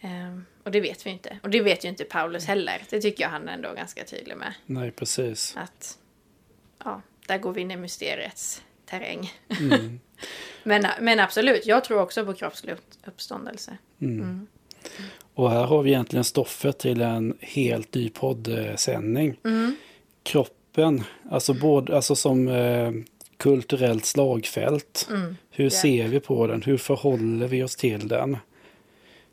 ehm, 0.00 0.44
och 0.62 0.70
det 0.70 0.80
vet 0.80 1.06
vi 1.06 1.10
inte. 1.10 1.38
Och 1.42 1.50
det 1.50 1.60
vet 1.60 1.84
ju 1.84 1.88
inte 1.88 2.04
Paulus 2.04 2.44
heller. 2.44 2.82
Det 2.90 3.00
tycker 3.00 3.24
jag 3.24 3.30
han 3.30 3.48
är 3.48 3.52
ändå 3.54 3.72
ganska 3.74 4.04
tydlig 4.04 4.36
med. 4.36 4.54
Nej, 4.66 4.90
precis. 4.90 5.54
Att 5.56 5.98
ja, 6.84 7.02
där 7.26 7.38
går 7.38 7.52
vi 7.52 7.60
in 7.60 7.70
i 7.70 7.76
mysteriets 7.76 8.62
terräng. 8.84 9.32
Mm. 9.60 10.00
men, 10.62 10.86
men 11.00 11.20
absolut, 11.20 11.66
jag 11.66 11.84
tror 11.84 12.00
också 12.00 12.24
på 12.26 12.34
kroppslig 12.34 12.72
upp- 12.72 12.94
uppståndelse. 13.04 13.78
Och 15.36 15.50
här 15.50 15.64
har 15.64 15.82
vi 15.82 15.90
egentligen 15.90 16.24
stoffet 16.24 16.78
till 16.78 17.00
en 17.00 17.36
helt 17.40 17.94
ny 17.94 18.08
poddsändning. 18.08 19.36
Mm. 19.44 19.76
Kroppen, 20.22 21.02
alltså, 21.30 21.54
både, 21.54 21.96
alltså 21.96 22.14
som 22.16 22.48
eh, 22.48 22.92
kulturellt 23.36 24.04
slagfält. 24.04 25.08
Mm. 25.10 25.36
Hur 25.50 25.64
Ja. 25.64 25.70
ser 25.70 26.08
vi 26.08 26.20
på 26.20 26.46
den? 26.46 26.62
Hur 26.62 26.76
förhåller 26.76 27.48
vi 27.48 27.62
oss 27.62 27.76
till 27.76 28.08
den? 28.08 28.36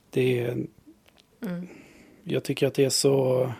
Det 0.09 0.39
är, 0.39 0.51
Mm. 1.45 1.67
jag 2.23 2.43
tycker 2.43 2.67
att 2.67 2.73
det 2.73 2.85
är 2.85 2.89
så 2.89 3.51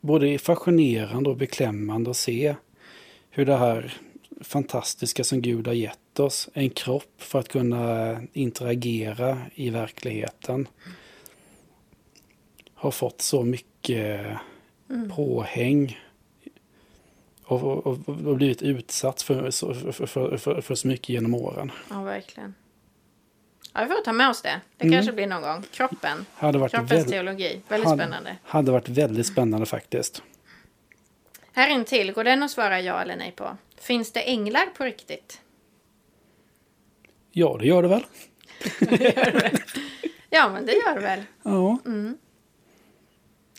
både 0.00 0.38
fascinerande 0.38 1.30
och 1.30 1.36
beklämmande 1.36 2.10
att 2.10 2.16
se 2.16 2.54
hur 3.30 3.46
det 3.46 3.56
här 3.56 3.94
fantastiska 4.40 5.24
som 5.24 5.42
Gud 5.42 5.66
har 5.66 5.74
gett 5.74 5.98
oss, 6.20 6.48
en 6.52 6.70
kropp 6.70 7.12
för 7.22 7.38
att 7.38 7.48
kunna 7.48 8.16
interagera 8.32 9.38
i 9.54 9.70
verkligheten, 9.70 10.68
har 12.74 12.90
fått 12.90 13.22
så 13.22 13.42
mycket 13.42 14.26
Mm. 14.90 15.10
påhäng 15.10 15.98
och, 17.44 17.62
och, 17.62 17.86
och, 17.86 18.36
blivit 18.36 18.62
utsatt 18.62 19.22
för, 19.22 19.50
så- 19.50 19.74
för, 19.74 20.06
för, 20.06 20.36
för, 20.36 20.60
för 20.60 20.74
så 20.74 20.88
mycket 20.88 21.08
genom 21.08 21.34
åren. 21.34 21.72
Ja, 21.90 22.02
verkligen. 22.02 22.54
Ja, 23.72 23.80
vi 23.84 23.86
får 23.94 24.04
ta 24.04 24.12
med 24.12 24.28
oss 24.28 24.42
det. 24.42 24.60
Det 24.76 24.84
Mm. 24.86 24.96
kanske 24.98 25.12
blir 25.12 25.26
någon 25.26 25.42
gång. 25.42 25.62
Kroppen. 25.72 26.26
Hade 26.34 26.58
varit, 26.58 26.72
Kroppens 26.72 26.92
väl, 26.92 27.10
teologi. 27.10 27.60
Väldigt 27.68 27.88
hade, 27.88 28.02
spännande. 28.02 28.36
hade 28.42 28.72
varit 28.72 28.88
väldigt 28.88 29.26
spännande 29.26 29.66
faktiskt. 29.66 30.22
Här 31.52 31.68
intill, 31.68 32.12
går 32.12 32.24
den 32.24 32.42
att 32.42 32.50
svara 32.50 32.80
ja 32.80 33.02
eller 33.02 33.16
nej 33.16 33.32
på? 33.36 33.56
Finns 33.80 34.12
det 34.12 34.20
änglar 34.20 34.66
på 34.76 34.84
riktigt? 34.84 35.40
Ja, 37.36 37.56
det 37.60 37.66
gör 37.66 37.82
det 37.82 37.88
väl. 37.88 38.04
Ja, 40.30 40.50
men 40.52 40.66
det 40.66 40.72
gör 40.72 40.94
det 40.94 41.00
väl. 41.00 41.22
Ja. 41.42 41.78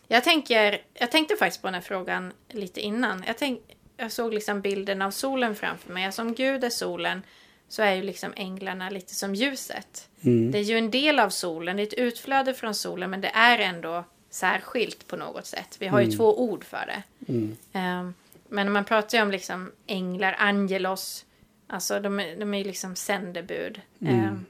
Jag, 0.08 0.24
tänker, 0.24 0.82
jag 0.94 1.12
tänkte 1.12 1.36
faktiskt 1.36 1.62
på 1.62 1.68
den 1.68 1.74
här 1.74 1.82
frågan 1.82 2.34
lite 2.50 2.82
innan. 2.82 3.24
Jag, 3.28 3.38
tänk, 3.38 3.62
jag 3.98 4.12
såg 4.12 4.34
liksom 4.34 4.62
bilden 4.62 5.02
av 5.02 5.12
solen 5.12 5.56
framför 5.56 5.94
mig. 5.94 6.06
Alltså 6.06 6.22
om 6.22 6.34
Gud 6.34 6.64
är 6.64 6.70
solen 6.70 7.22
så 7.68 7.82
är 7.82 7.94
ju 7.94 8.04
liksom 8.04 8.34
änglarna 8.36 8.90
lite 8.90 9.16
som 9.16 9.36
ljuset. 9.36 10.10
Mm. 10.22 10.52
Det 10.52 10.58
är 10.58 10.64
ju 10.64 10.78
en 10.78 10.92
del 10.92 11.20
av 11.20 11.30
solen, 11.30 11.78
det 11.78 11.84
är 11.84 11.88
ett 11.88 11.94
utflöde 11.94 12.54
från 12.54 12.76
solen 12.76 13.10
men 13.10 13.22
det 13.22 13.32
är 13.34 13.60
ändå 13.60 14.04
särskilt 14.30 15.08
på 15.08 15.16
något 15.18 15.46
sätt. 15.46 15.78
Vi 15.80 15.88
har 15.88 16.02
ju 16.02 16.12
två 16.12 16.42
ord 16.42 16.64
för 16.64 16.86
det. 16.86 17.32
Mm. 17.32 17.58
Ehm, 17.74 18.14
men 18.50 18.72
man 18.72 18.86
pratar 18.86 19.18
ju 19.18 19.22
om 19.22 19.32
liksom 19.32 19.72
änglar, 19.88 20.36
angelos, 20.40 21.25
alltså 21.68 22.00
de, 22.00 22.20
är- 22.20 22.36
de 22.36 22.54
är 22.54 22.58
ju 22.58 22.64
liksom 22.64 22.96
sändebud. 22.96 23.82
Ehm, 24.02 24.46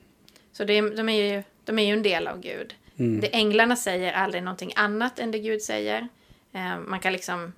så 0.51 0.63
det 0.63 0.81
de, 0.81 1.10
är 1.10 1.34
ju, 1.36 1.43
de 1.65 1.79
är 1.79 1.84
ju 1.86 1.93
en 1.93 2.03
del 2.03 2.27
av 2.27 2.39
Gud. 2.41 2.75
Mm. 2.98 3.19
Det 3.22 3.36
änglarna 3.36 3.75
säger 3.75 4.13
aldrig 4.13 4.43
någonting 4.43 4.74
annat 4.75 5.19
än 5.19 5.31
det 5.31 5.39
Gud 5.39 5.62
säger. 5.62 6.07
Ehm, 6.51 6.89
man 6.89 7.00
kan 7.00 7.13
liksom... 7.13 7.53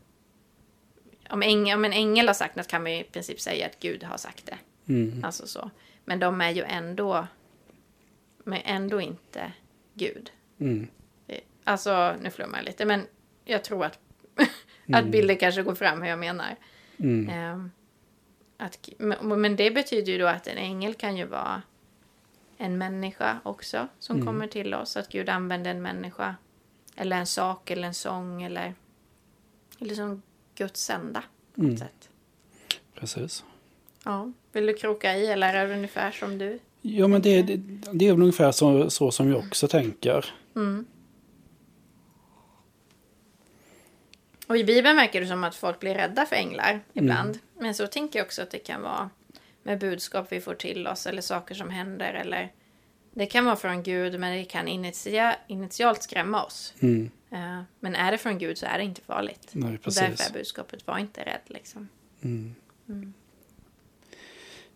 Om, 1.30 1.42
äng, 1.44 1.74
om 1.74 1.86
en 1.86 1.94
ängel 1.94 2.28
har 2.28 2.34
sagt 2.34 2.56
något 2.56 2.68
kan 2.68 2.84
man 2.84 2.92
ju 2.92 3.00
i 3.00 3.04
princip 3.04 3.40
säga 3.42 3.66
att 3.66 3.80
Gud 3.80 4.04
har 4.04 4.18
sagt 4.18 4.46
det. 4.46 4.58
Mm. 4.94 5.24
Alltså 5.24 5.48
så. 5.48 5.70
Men 6.06 6.20
de 6.20 6.42
är 6.42 6.50
ju 6.50 6.64
ändå... 6.64 7.28
Men 8.44 8.62
ändå 8.66 9.02
inte 9.02 9.52
Gud. 9.94 10.32
Mm. 10.60 10.88
Det- 11.26 11.42
Alltså, 11.64 12.16
nu 12.22 12.30
flummar 12.30 12.58
jag 12.58 12.66
lite, 12.66 12.86
men 12.86 13.02
jag 13.46 13.64
tror 13.64 13.86
att, 13.86 14.00
att 14.94 15.06
bilder 15.06 15.36
kanske 15.36 15.64
går 15.64 15.76
fram 15.76 16.02
hur 16.02 16.10
jag 16.10 16.20
menar. 16.20 16.56
Mm. 17.00 17.72
Att, 18.58 18.90
men 19.22 19.56
det 19.56 19.72
betyder 19.72 20.12
ju 20.12 20.18
då 20.18 20.28
att 20.28 20.48
en 20.48 20.58
ängel 20.58 20.94
kan 20.94 21.18
ju 21.18 21.26
vara 21.26 21.62
en 22.58 22.78
människa 22.78 23.40
också 23.44 23.88
som 24.00 24.16
Mm. 24.16 24.28
kommer 24.28 24.48
till 24.48 24.74
oss. 24.74 24.98
Att 24.98 25.10
Gud 25.10 25.30
använder 25.30 25.72
en 25.72 25.82
människa 25.82 26.36
eller 26.96 27.18
en 27.18 27.26
sak 27.28 27.72
eller 27.72 27.88
en 27.88 27.94
sång 27.94 28.44
eller, 28.44 28.74
eller 29.80 29.96
som 29.96 30.22
Guds 30.56 30.82
sända 30.84 31.24
på 31.56 31.62
Mm. 31.62 31.78
sätt. 31.78 32.10
Precis. 32.96 33.44
Ja. 34.04 34.32
Vill 34.52 34.66
du 34.66 34.74
kroka 34.74 35.16
i 35.18 35.28
eller 35.28 35.54
är 35.54 35.68
det 35.68 35.74
ungefär 35.74 36.12
som 36.12 36.38
du? 36.38 36.60
Ja, 36.82 37.08
men 37.08 37.22
det, 37.22 37.42
det, 37.42 37.56
det 37.92 38.08
är 38.08 38.12
väl 38.14 38.22
ungefär 38.22 38.52
så, 38.52 38.90
så 38.90 39.12
som 39.12 39.30
jag 39.32 39.40
också 39.48 39.68
tänker. 39.68 40.26
Mm. 40.56 40.86
Och 44.48 44.58
i 44.58 44.64
Bibeln 44.64 44.96
verkar 44.96 45.22
det 45.22 45.28
som 45.28 45.44
att 45.44 45.56
folk 45.56 45.80
blir 45.80 45.94
rädda 45.96 46.26
för 46.26 46.36
änglar 46.36 46.80
ibland. 46.94 47.40
Men 47.60 47.74
så 47.74 47.88
tänker 47.88 48.20
jag 48.20 48.26
också 48.26 48.42
att 48.42 48.52
det 48.52 48.60
kan 48.60 48.82
vara 48.82 49.10
med 49.64 49.80
budskap 49.80 50.28
vi 50.30 50.42
får 50.42 50.54
till 50.54 50.88
oss 50.88 51.08
eller 51.08 51.22
saker 51.22 51.56
som 51.56 51.70
händer. 51.70 52.14
Eller 52.14 52.52
det 53.14 53.26
kan 53.26 53.46
vara 53.46 53.56
från 53.56 53.84
Gud 53.84 54.20
men 54.20 54.38
det 54.38 54.46
kan 54.46 54.68
initia, 54.68 55.36
initialt 55.48 56.04
skrämma 56.04 56.44
oss. 56.44 56.74
Mm. 56.80 57.10
Eh, 57.32 57.62
men 57.80 57.96
är 57.96 58.12
det 58.12 58.18
från 58.18 58.38
Gud 58.38 58.58
så 58.58 58.66
är 58.66 58.78
det 58.78 58.84
inte 58.84 59.02
farligt. 59.02 59.50
Nej, 59.52 59.76
Och 59.76 59.82
precis. 59.82 60.02
därför 60.02 60.30
är 60.30 60.34
budskapet 60.34 60.88
var 60.88 60.98
inte 60.98 61.22
rädd 61.22 61.42
liksom. 61.48 61.88
Mm. 62.22 62.56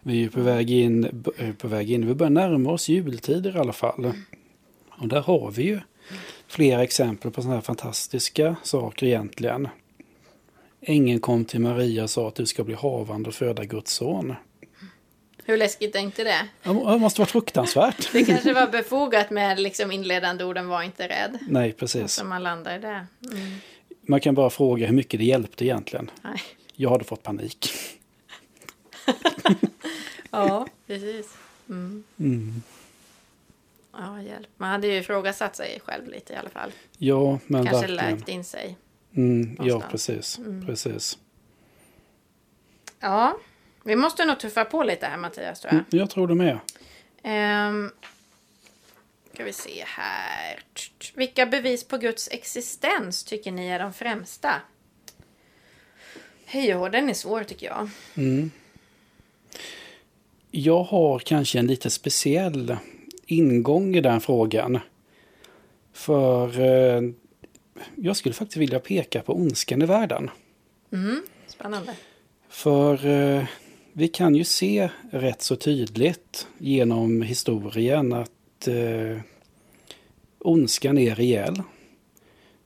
Vi 0.03 0.13
är 0.13 0.17
ju 0.17 0.29
på 0.29 0.41
väg 0.41 0.71
in, 0.71 1.23
eh, 1.38 1.53
på 1.53 1.67
väg 1.67 1.91
in, 1.91 2.07
vi 2.07 2.13
börjar 2.13 2.29
närma 2.29 2.71
oss 2.71 2.89
jultider 2.89 3.55
i 3.55 3.59
alla 3.59 3.73
fall. 3.73 4.13
Och 4.89 5.07
där 5.07 5.21
har 5.21 5.51
vi 5.51 5.63
ju 5.63 5.79
flera 6.47 6.83
exempel 6.83 7.31
på 7.31 7.41
sådana 7.41 7.55
här 7.55 7.61
fantastiska 7.61 8.55
saker 8.63 9.05
egentligen. 9.05 9.67
Ängeln 10.81 11.19
kom 11.19 11.45
till 11.45 11.59
Maria 11.59 12.03
och 12.03 12.09
sa 12.09 12.27
att 12.27 12.35
du 12.35 12.45
ska 12.45 12.63
bli 12.63 12.75
havande 12.75 13.29
och 13.29 13.35
föda 13.35 13.65
Guds 13.65 13.93
son. 13.93 14.33
Hur 15.45 15.57
läskigt 15.57 15.95
är 15.95 16.00
inte 16.00 16.23
det? 16.23 16.47
Det 16.63 16.73
måste 16.73 17.21
vara 17.21 17.27
fruktansvärt. 17.29 18.09
Det 18.13 18.25
kanske 18.25 18.53
var 18.53 18.67
befogat 18.67 19.29
med 19.29 19.59
liksom 19.59 19.91
inledande 19.91 20.43
orden 20.43 20.67
var 20.67 20.83
inte 20.83 21.07
rädd. 21.07 21.38
Nej, 21.50 21.71
precis. 21.73 22.13
Så 22.13 22.25
man 22.25 22.43
landar 22.43 22.79
det. 22.79 23.05
Mm. 23.31 23.55
Man 24.01 24.19
kan 24.19 24.35
bara 24.35 24.50
fråga 24.50 24.85
hur 24.88 24.93
mycket 24.95 25.19
det 25.19 25.25
hjälpte 25.25 25.65
egentligen. 25.65 26.11
Nej. 26.21 26.41
Jag 26.75 26.89
hade 26.89 27.03
fått 27.03 27.23
panik. 27.23 27.69
Ja, 30.33 30.67
precis. 30.88 31.38
Mm. 31.69 32.03
Mm. 32.19 32.61
Ja, 33.93 34.21
hjälp. 34.21 34.47
Man 34.57 34.69
hade 34.69 34.88
ju 34.88 34.93
ifrågasatt 34.97 35.55
sig 35.55 35.79
själv 35.85 36.07
lite 36.07 36.33
i 36.33 36.35
alla 36.35 36.50
fall. 36.50 36.71
Ja, 36.97 37.39
men 37.47 37.65
Kanske 37.65 37.88
verkligen. 37.88 38.15
läkt 38.17 38.29
in 38.29 38.43
sig. 38.43 38.77
Mm, 39.15 39.58
ja, 39.63 39.84
precis. 39.91 40.38
Mm. 40.38 40.65
precis. 40.65 41.18
Ja, 43.00 43.38
vi 43.84 43.96
måste 43.96 44.25
nog 44.25 44.39
tuffa 44.39 44.65
på 44.65 44.84
lite 44.84 45.06
här 45.06 45.18
Mattias 45.18 45.60
tror 45.60 45.74
jag. 45.74 45.80
Mm, 45.80 45.86
jag 45.89 46.10
tror 46.10 46.27
det 46.27 46.36
med. 46.36 46.60
Ehm, 47.24 47.91
ska 49.34 49.44
vi 49.44 49.53
se 49.53 49.84
här. 49.88 50.60
Vilka 51.15 51.46
bevis 51.46 51.84
på 51.84 51.98
Guds 51.98 52.30
existens 52.32 53.24
tycker 53.24 53.51
ni 53.51 53.68
är 53.68 53.80
de 53.80 53.94
främsta? 53.94 54.51
Hej 56.46 56.75
och 56.75 56.91
den 56.91 57.10
är 57.10 57.13
svår 57.13 57.44
tycker 57.44 57.65
jag. 57.65 57.89
Mm. 58.15 58.51
Jag 60.51 60.84
har 60.84 61.20
kanske 61.20 61.60
en 61.60 61.68
lite 61.68 61.89
speciell 61.89 62.77
ingång 63.25 63.96
i 63.96 64.01
den 64.01 64.22
frågan. 64.22 64.80
För 65.94 66.60
eh, 66.60 67.01
jag 67.95 68.17
skulle 68.17 68.33
faktiskt 68.33 68.57
vilja 68.57 68.79
peka 68.79 69.21
på 69.21 69.33
ondskan 69.35 69.81
i 69.81 69.85
världen. 69.85 70.29
Mm, 70.93 71.23
spännande. 71.47 71.95
För 72.50 73.05
eh, 73.05 73.45
vi 73.93 74.07
kan 74.07 74.35
ju 74.35 74.43
se 74.43 74.89
rätt 75.11 75.41
så 75.41 75.55
tydligt 75.55 76.47
genom 76.57 77.21
historien 77.21 78.13
att 78.13 78.67
eh, 78.67 79.21
ondskan 80.39 80.97
är 80.97 81.15
rejäl. 81.15 81.61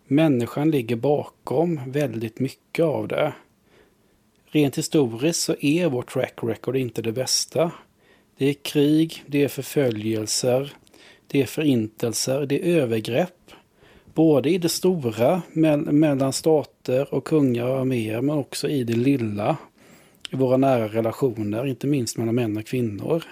Människan 0.07 0.71
ligger 0.71 0.95
bakom 0.95 1.91
väldigt 1.91 2.39
mycket 2.39 2.85
av 2.85 3.07
det. 3.07 3.33
Rent 4.45 4.77
historiskt 4.77 5.41
så 5.41 5.55
är 5.61 5.87
vårt 5.87 6.13
track 6.13 6.33
record 6.41 6.75
inte 6.75 7.01
det 7.01 7.11
bästa. 7.11 7.71
Det 8.37 8.45
är 8.45 8.53
krig, 8.53 9.23
det 9.27 9.43
är 9.43 9.47
förföljelser, 9.47 10.73
det 11.27 11.41
är 11.41 11.45
förintelser, 11.45 12.45
det 12.45 12.71
är 12.71 12.81
övergrepp. 12.81 13.51
Både 14.15 14.49
i 14.49 14.57
det 14.57 14.69
stora 14.69 15.41
me 15.53 15.77
mellan 15.77 16.33
stater 16.33 17.13
och 17.13 17.23
kungar 17.23 17.65
och 17.65 17.79
arméer 17.79 18.21
men 18.21 18.37
också 18.37 18.69
i 18.69 18.83
det 18.83 18.95
lilla. 18.95 19.57
I 20.31 20.35
våra 20.35 20.57
nära 20.57 20.87
relationer, 20.87 21.65
inte 21.65 21.87
minst 21.87 22.17
mellan 22.17 22.35
män 22.35 22.57
och 22.57 22.65
kvinnor. 22.65 23.23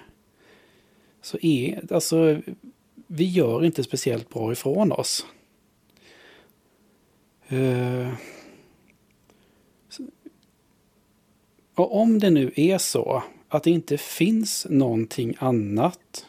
Så 1.22 1.38
är, 1.42 1.94
alltså, 1.94 2.38
vi 3.08 3.26
gör 3.26 3.66
inte 3.66 3.84
speciellt 3.84 4.30
bra 4.30 4.52
ifrån 4.52 4.92
oss. 4.92 5.26
Uh, 7.52 8.14
Och 11.76 12.02
om 12.02 12.20
det 12.20 12.30
nu 12.30 12.52
är 12.56 12.78
så 12.78 13.24
att 13.50 13.64
det 13.64 13.72
inte 13.72 13.98
finns 13.98 14.68
någonting 14.70 15.36
annat 15.40 16.28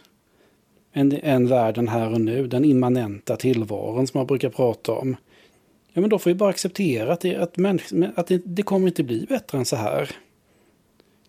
än, 0.95 1.13
än 1.23 1.49
världen 1.49 1.89
här 1.89 2.13
och 2.13 2.21
nu, 2.21 2.47
den 2.47 2.65
immanenta 2.65 3.37
tillvaron 3.37 4.07
som 4.07 4.19
man 4.19 4.27
brukar 4.27 4.51
prata 4.51 4.93
om. 4.93 5.17
Ja, 5.93 6.01
men 6.01 6.11
då 6.11 6.19
får 6.19 6.31
vi 6.31 6.35
bara 6.35 6.51
acceptera 6.51 7.13
att, 7.13 7.21
det, 7.21 7.37
att, 7.37 7.57
människ- 7.57 8.13
att 8.15 8.27
det, 8.27 8.43
det 8.45 8.63
kommer 8.63 8.89
inte 8.89 9.03
bli 9.03 9.27
bättre 9.29 9.59
än 9.59 9.65
så 9.65 9.77
här. 9.77 10.11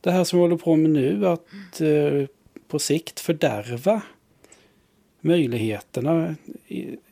Det 0.02 0.12
här 0.12 0.24
som 0.24 0.40
vi 0.40 0.44
håller 0.44 0.58
på 0.58 0.76
med 0.76 0.90
nu, 0.90 1.28
att 1.28 1.82
eh, 1.82 2.28
på 2.68 2.80
sikt 2.80 3.20
fördärva 3.20 4.02
möjligheterna, 5.22 6.36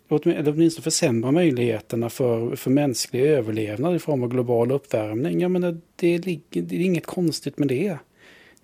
eller 0.09 0.49
åtminstone 0.49 0.83
försämra 0.83 1.31
möjligheterna 1.31 2.09
för, 2.09 2.55
för 2.55 2.71
mänsklig 2.71 3.21
överlevnad 3.21 3.95
i 3.95 3.99
form 3.99 4.23
av 4.23 4.29
global 4.29 4.71
uppvärmning. 4.71 5.41
Jag 5.41 5.51
menar, 5.51 5.77
det, 5.95 6.17
ligger, 6.17 6.61
det 6.61 6.75
är 6.75 6.79
inget 6.79 7.05
konstigt 7.05 7.57
med 7.57 7.67
det. 7.67 7.97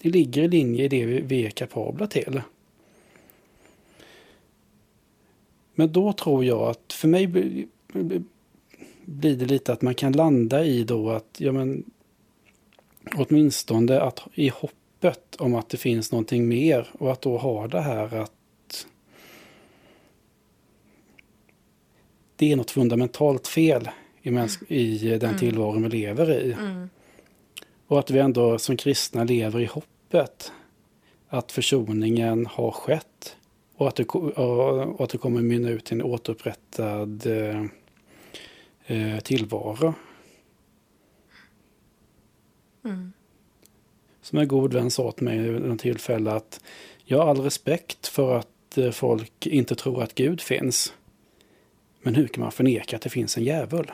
Det 0.02 0.10
ligger 0.10 0.44
i 0.44 0.48
linje 0.48 0.86
i 0.86 0.88
det 0.88 1.06
vi, 1.06 1.22
vi 1.22 1.46
är 1.46 1.50
kapabla 1.50 2.08
till. 2.08 2.42
Men 5.80 5.92
då 5.92 6.14
tror 6.14 6.46
jag 6.46 6.62
att 6.62 6.94
för 6.94 7.08
mig 7.08 7.28
blir 9.06 9.36
det 9.36 9.46
lite 9.46 9.74
att 9.74 9.82
man 9.82 9.96
kan 9.96 10.12
landa 10.12 10.66
i 10.66 10.84
då 10.84 11.10
att, 11.10 11.36
ja 11.38 11.52
men 11.52 11.84
åtminstone 13.16 14.00
att 14.00 14.22
i 14.34 14.50
hoppet 14.50 15.36
om 15.36 15.56
att 15.56 15.70
det 15.70 15.78
finns 15.78 16.12
någonting 16.12 16.48
mer 16.48 16.88
och 16.94 17.12
att 17.12 17.22
då 17.22 17.38
ha 17.38 17.68
det 17.68 17.82
här 17.82 18.16
att 18.16 18.88
det 22.36 22.52
är 22.52 22.56
något 22.56 22.72
fundamentalt 22.72 23.48
fel 23.48 23.90
i, 24.22 24.30
mäns- 24.30 24.74
i 24.74 25.18
den 25.18 25.38
tillvaro 25.38 25.80
vi 25.80 25.90
lever 25.90 26.32
i. 26.32 26.52
Mm. 26.52 26.90
Och 27.88 28.00
att 28.00 28.12
vi 28.12 28.20
ändå 28.20 28.60
som 28.60 28.78
kristna 28.78 29.24
lever 29.24 29.60
i 29.60 29.66
hoppet 29.66 30.52
att 31.28 31.52
försoningen 31.52 32.46
har 32.46 32.72
skett 32.72 33.36
och 33.80 33.88
att 33.88 33.96
det, 33.96 34.06
och 34.06 35.04
att 35.04 35.10
det 35.10 35.18
kommer 35.18 35.42
mynna 35.42 35.70
ut 35.70 35.92
i 35.92 35.96
en 35.96 36.02
återupprättad 36.02 37.26
eh, 37.26 37.66
eh, 38.86 39.20
tillvaro. 39.20 39.94
Mm. 42.86 43.14
Som 44.22 44.40
en 44.40 44.48
god 44.48 44.74
vän 44.74 44.92
sa 44.92 45.12
till 45.12 45.24
mig 45.24 45.40
vid 45.40 45.62
något 45.62 45.80
tillfälle 45.80 46.32
att 46.32 46.62
jag 47.04 47.18
har 47.18 47.30
all 47.30 47.42
respekt 47.42 48.08
för 48.08 48.38
att 48.38 48.78
eh, 48.78 48.92
folk 48.92 49.48
inte 49.48 49.76
tror 49.76 50.04
att 50.04 50.16
Gud 50.16 50.42
finns. 50.42 50.94
Men 52.02 52.16
hur 52.16 52.28
kan 52.28 52.42
man 52.42 52.52
förneka 52.52 52.96
att 52.96 53.02
det 53.02 53.10
finns 53.10 53.38
en 53.38 53.44
djävul? 53.44 53.92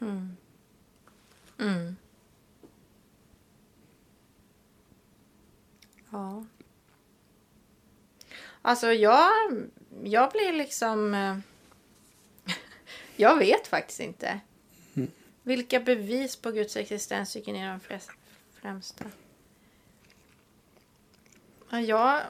Mm. 0.00 0.36
Mm. 1.60 1.96
Ja. 6.10 6.44
Alltså 8.62 8.92
jag, 8.92 9.30
jag 10.04 10.32
blir 10.32 10.52
liksom... 10.52 11.14
eh, 11.14 11.36
jag 13.16 13.38
vet 13.38 13.66
faktiskt 13.66 14.00
inte. 14.00 14.40
Vilka 15.42 15.80
bevis 15.80 16.36
på 16.36 16.50
Guds 16.50 16.76
existens 16.76 17.32
tycker 17.32 17.52
ni 17.52 17.58
är 17.58 17.68
de 17.68 18.00
främsta? 18.60 19.04
Ja, 21.70 21.80
jag... 21.80 22.20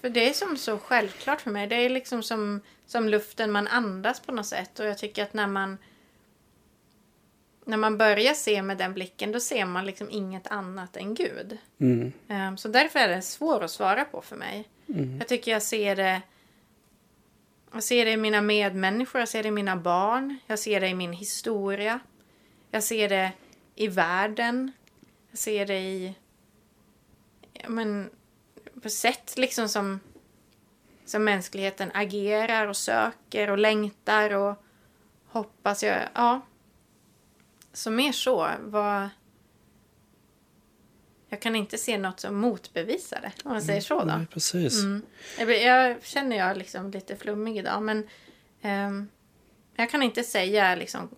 För 0.00 0.10
det 0.10 0.28
är 0.28 0.32
som 0.32 0.56
så 0.56 0.78
självklart 0.78 1.40
för 1.40 1.50
mig. 1.50 1.66
Det 1.66 1.74
är 1.74 1.88
liksom 1.88 2.22
som, 2.22 2.60
som 2.86 3.08
luften 3.08 3.52
man 3.52 3.68
andas 3.68 4.20
på 4.20 4.32
något 4.32 4.46
sätt. 4.46 4.80
Och 4.80 4.86
jag 4.86 4.98
tycker 4.98 5.22
att 5.22 5.34
när 5.34 5.46
man 5.46 5.78
när 7.66 7.76
man 7.76 7.98
börjar 7.98 8.34
se 8.34 8.62
med 8.62 8.78
den 8.78 8.94
blicken 8.94 9.32
då 9.32 9.40
ser 9.40 9.64
man 9.64 9.86
liksom 9.86 10.10
inget 10.10 10.46
annat 10.46 10.96
än 10.96 11.14
Gud. 11.14 11.58
Mm. 11.78 12.12
Ehm, 12.28 12.56
Så 12.56 12.68
därför 12.68 12.98
är 12.98 13.08
det 13.08 13.22
svår 13.22 13.64
att 13.64 13.70
svara 13.70 14.04
på 14.04 14.22
för 14.22 14.36
mig. 14.36 14.68
Mm. 14.88 15.18
Jag 15.18 15.28
tycker 15.28 15.52
jag 15.52 15.62
ser 15.62 15.96
det 15.96 16.22
jag 17.72 17.82
ser 17.82 18.04
det 18.04 18.10
i 18.10 18.16
mina 18.16 18.40
medmänniskor, 18.40 19.20
jag 19.20 19.28
ser 19.28 19.42
det 19.42 19.48
i 19.48 19.52
mina 19.52 19.76
barn, 19.76 20.38
jag 20.46 20.58
ser 20.58 20.80
det 20.80 20.88
i 20.88 20.94
min 20.94 21.12
historia. 21.12 22.00
Jag 22.70 22.82
ser 22.82 23.08
det 23.08 23.32
i 23.74 23.88
världen. 23.88 24.72
Jag 25.30 25.38
ser 25.38 25.66
det 25.66 25.78
i 25.78 26.14
ja, 27.52 27.68
men, 27.68 28.10
på 28.82 28.88
sätt 28.88 29.34
liksom 29.36 29.68
som, 29.68 30.00
som 31.04 31.24
mänskligheten 31.24 31.90
agerar 31.94 32.66
och 32.66 32.76
söker 32.76 33.50
och 33.50 33.58
längtar 33.58 34.34
och 34.34 34.62
hoppas. 35.26 35.82
Jag, 35.82 35.98
ja. 36.14 36.40
Så 37.76 37.90
mer 37.90 38.12
så. 38.12 38.50
Vad... 38.60 39.08
Jag 41.28 41.40
kan 41.40 41.56
inte 41.56 41.78
se 41.78 41.98
något 41.98 42.20
som 42.20 42.36
motbevisar 42.36 43.20
det, 43.22 43.32
om 43.44 43.52
man 43.52 43.62
säger 43.62 43.80
så. 43.80 43.98
Då. 43.98 44.04
Nej, 44.04 44.26
precis. 44.30 44.80
Mm. 44.80 45.02
Jag, 45.38 45.62
jag 45.62 46.04
känner 46.04 46.36
jag 46.36 46.56
liksom 46.56 46.90
lite 46.90 47.16
flummig 47.16 47.58
idag, 47.58 47.82
men 47.82 48.06
ehm, 48.62 49.08
jag 49.76 49.90
kan 49.90 50.02
inte 50.02 50.22
säga 50.22 50.74
liksom 50.74 51.08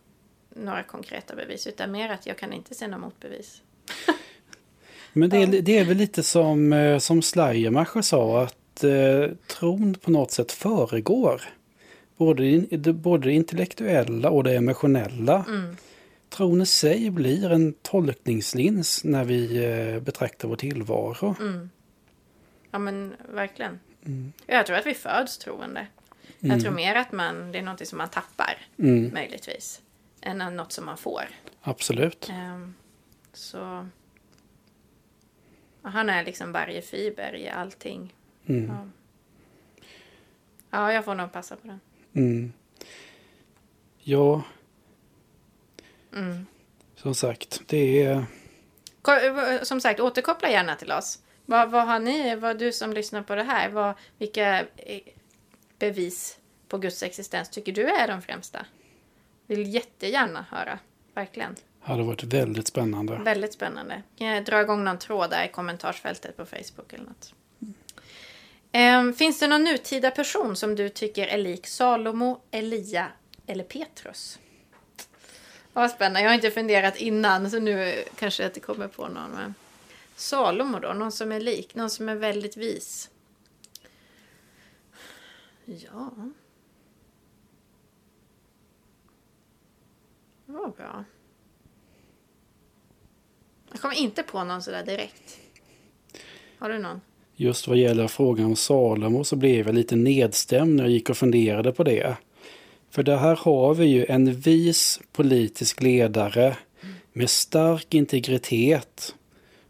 några 0.48 0.82
konkreta 0.82 1.34
bevis, 1.34 1.66
utan 1.66 1.92
mer 1.92 2.08
att 2.08 2.26
jag 2.26 2.38
kan 2.38 2.52
inte 2.52 2.74
se 2.74 2.86
några 2.86 2.98
motbevis. 2.98 3.62
Men 5.12 5.30
det 5.30 5.36
är, 5.36 5.46
det 5.46 5.78
är 5.78 5.84
väl 5.84 5.96
lite 5.96 6.22
som, 6.22 6.72
eh, 6.72 6.98
som 6.98 7.22
Schleiermacher 7.22 8.02
sa 8.02 8.42
att 8.42 8.84
eh, 8.84 9.36
tron 9.46 9.94
på 9.94 10.10
något 10.10 10.30
sätt 10.30 10.52
föregår 10.52 11.42
både 12.16 12.92
både 12.92 13.28
det 13.28 13.32
intellektuella 13.32 14.30
och 14.30 14.44
det 14.44 14.56
emotionella. 14.56 15.44
Mm. 15.48 15.76
Tron 16.28 16.60
i 16.60 16.66
sig 16.66 17.10
blir 17.10 17.50
en 17.52 17.72
tolkningslins 17.72 19.04
när 19.04 19.24
vi 19.24 19.64
eh, 19.64 20.00
betraktar 20.02 20.48
vår 20.48 20.56
tillvaro. 20.56 21.34
Mm. 21.40 21.70
Ja, 22.70 22.78
men 22.78 23.16
verkligen. 23.28 23.80
Mm. 24.06 24.32
Jag 24.46 24.66
tror 24.66 24.76
att 24.76 24.86
vi 24.86 24.94
föds 24.94 25.38
troende. 25.38 25.86
Jag 26.40 26.48
Mm. 26.50 26.60
tror 26.60 26.72
mer 26.72 26.94
att 26.94 27.12
man, 27.12 27.52
det 27.52 27.58
är 27.58 27.62
något 27.62 27.88
som 27.88 27.98
man 27.98 28.08
tappar, 28.08 28.66
Mm, 28.78 29.10
möjligtvis, 29.14 29.82
än 30.20 30.38
något 30.56 30.72
som 30.72 30.84
man 30.84 30.96
får. 30.98 31.22
absolut. 31.62 32.28
Ehm, 32.30 32.74
så... 33.32 33.88
Han 35.82 36.10
är 36.10 36.24
liksom 36.24 36.52
varje 36.52 36.82
fiber 36.82 37.36
i 37.36 37.48
allting. 37.48 38.14
Mm, 38.46 38.66
Ja. 38.70 38.86
ja, 40.70 40.92
jag 40.92 41.04
får 41.04 41.14
nog 41.14 41.32
passa 41.32 41.56
på 41.56 41.66
den. 41.66 41.80
mm. 42.12 42.52
Ja, 43.98 44.42
Mm. 46.18 46.46
som 46.96 47.14
sagt, 47.14 47.60
det 47.66 48.02
är... 48.02 48.24
Ko- 49.02 49.58
Som 49.62 49.80
sagt, 49.80 50.00
återkoppla 50.00 50.50
gärna 50.50 50.74
till 50.76 50.92
oss. 50.92 51.18
Vad, 51.46 51.70
vad 51.70 51.86
har 51.86 51.98
ni, 51.98 52.36
vad 52.36 52.58
du 52.58 52.72
som 52.72 52.92
lyssnar 52.92 53.22
på 53.22 53.34
det 53.34 53.42
här, 53.42 53.68
vad, 53.68 53.94
vilka 54.18 54.60
eh, 54.76 55.00
bevis 55.78 56.38
på 56.68 56.78
Guds 56.78 57.02
existens 57.02 57.50
tycker 57.50 57.72
du 57.72 57.88
är 57.88 58.08
de 58.08 58.22
främsta? 58.22 58.66
Vill 59.46 59.74
jättegärna 59.74 60.46
höra, 60.50 60.78
verkligen. 61.14 61.56
hade 61.80 62.02
varit 62.02 62.22
väldigt 62.24 62.66
spännande. 62.66 63.18
Väldigt 63.24 63.52
spännande. 63.52 64.02
Kan 64.18 64.26
jag 64.26 64.44
dra 64.44 64.60
igång 64.60 64.84
någon 64.84 64.98
tråd 64.98 65.30
där 65.30 65.44
i 65.44 65.48
kommentarsfältet 65.48 66.36
på 66.36 66.46
Facebook 66.46 66.92
eller 66.92 67.04
något. 67.04 67.34
Ehm, 68.72 69.14
finns 69.14 69.38
det 69.40 69.46
någon 69.46 69.64
nutida 69.64 70.10
person 70.10 70.56
som 70.56 70.74
du 70.76 70.88
tycker 70.88 71.26
är 71.26 71.38
lik 71.38 71.66
Salomo, 71.66 72.40
Elia 72.50 73.06
eller 73.46 73.64
Petrus? 73.64 74.38
Vad 75.78 75.90
spännande. 75.90 76.20
Jag 76.20 76.28
har 76.28 76.34
inte 76.34 76.50
funderat 76.50 76.96
innan 76.96 77.50
så 77.50 77.60
nu 77.60 78.04
kanske 78.16 78.42
jag 78.42 78.50
inte 78.50 78.60
kommer 78.60 78.88
på 78.88 79.08
någon. 79.08 79.30
Men... 79.30 79.54
Salomo 80.16 80.78
då? 80.78 80.92
Någon 80.92 81.12
som 81.12 81.32
är 81.32 81.40
lik? 81.40 81.74
Någon 81.74 81.90
som 81.90 82.08
är 82.08 82.14
väldigt 82.14 82.56
vis? 82.56 83.10
Ja. 85.64 86.10
Det 90.46 90.52
var 90.52 90.68
bra. 90.68 91.04
Jag 93.70 93.80
kommer 93.80 93.94
inte 93.94 94.22
på 94.22 94.44
någon 94.44 94.62
sådär 94.62 94.84
direkt. 94.84 95.40
Har 96.58 96.68
du 96.68 96.78
någon? 96.78 97.00
Just 97.36 97.68
vad 97.68 97.76
gäller 97.76 98.08
frågan 98.08 98.46
om 98.46 98.56
Salomo 98.56 99.24
så 99.24 99.36
blev 99.36 99.66
jag 99.66 99.74
lite 99.74 99.96
nedstämd 99.96 100.76
när 100.76 100.84
jag 100.84 100.92
gick 100.92 101.10
och 101.10 101.16
funderade 101.16 101.72
på 101.72 101.84
det. 101.84 102.16
För 102.90 103.02
det 103.02 103.16
här 103.16 103.36
har 103.36 103.74
vi 103.74 103.86
ju 103.86 104.06
en 104.06 104.32
vis 104.34 105.00
politisk 105.12 105.82
ledare 105.82 106.56
med 107.12 107.30
stark 107.30 107.94
integritet 107.94 109.14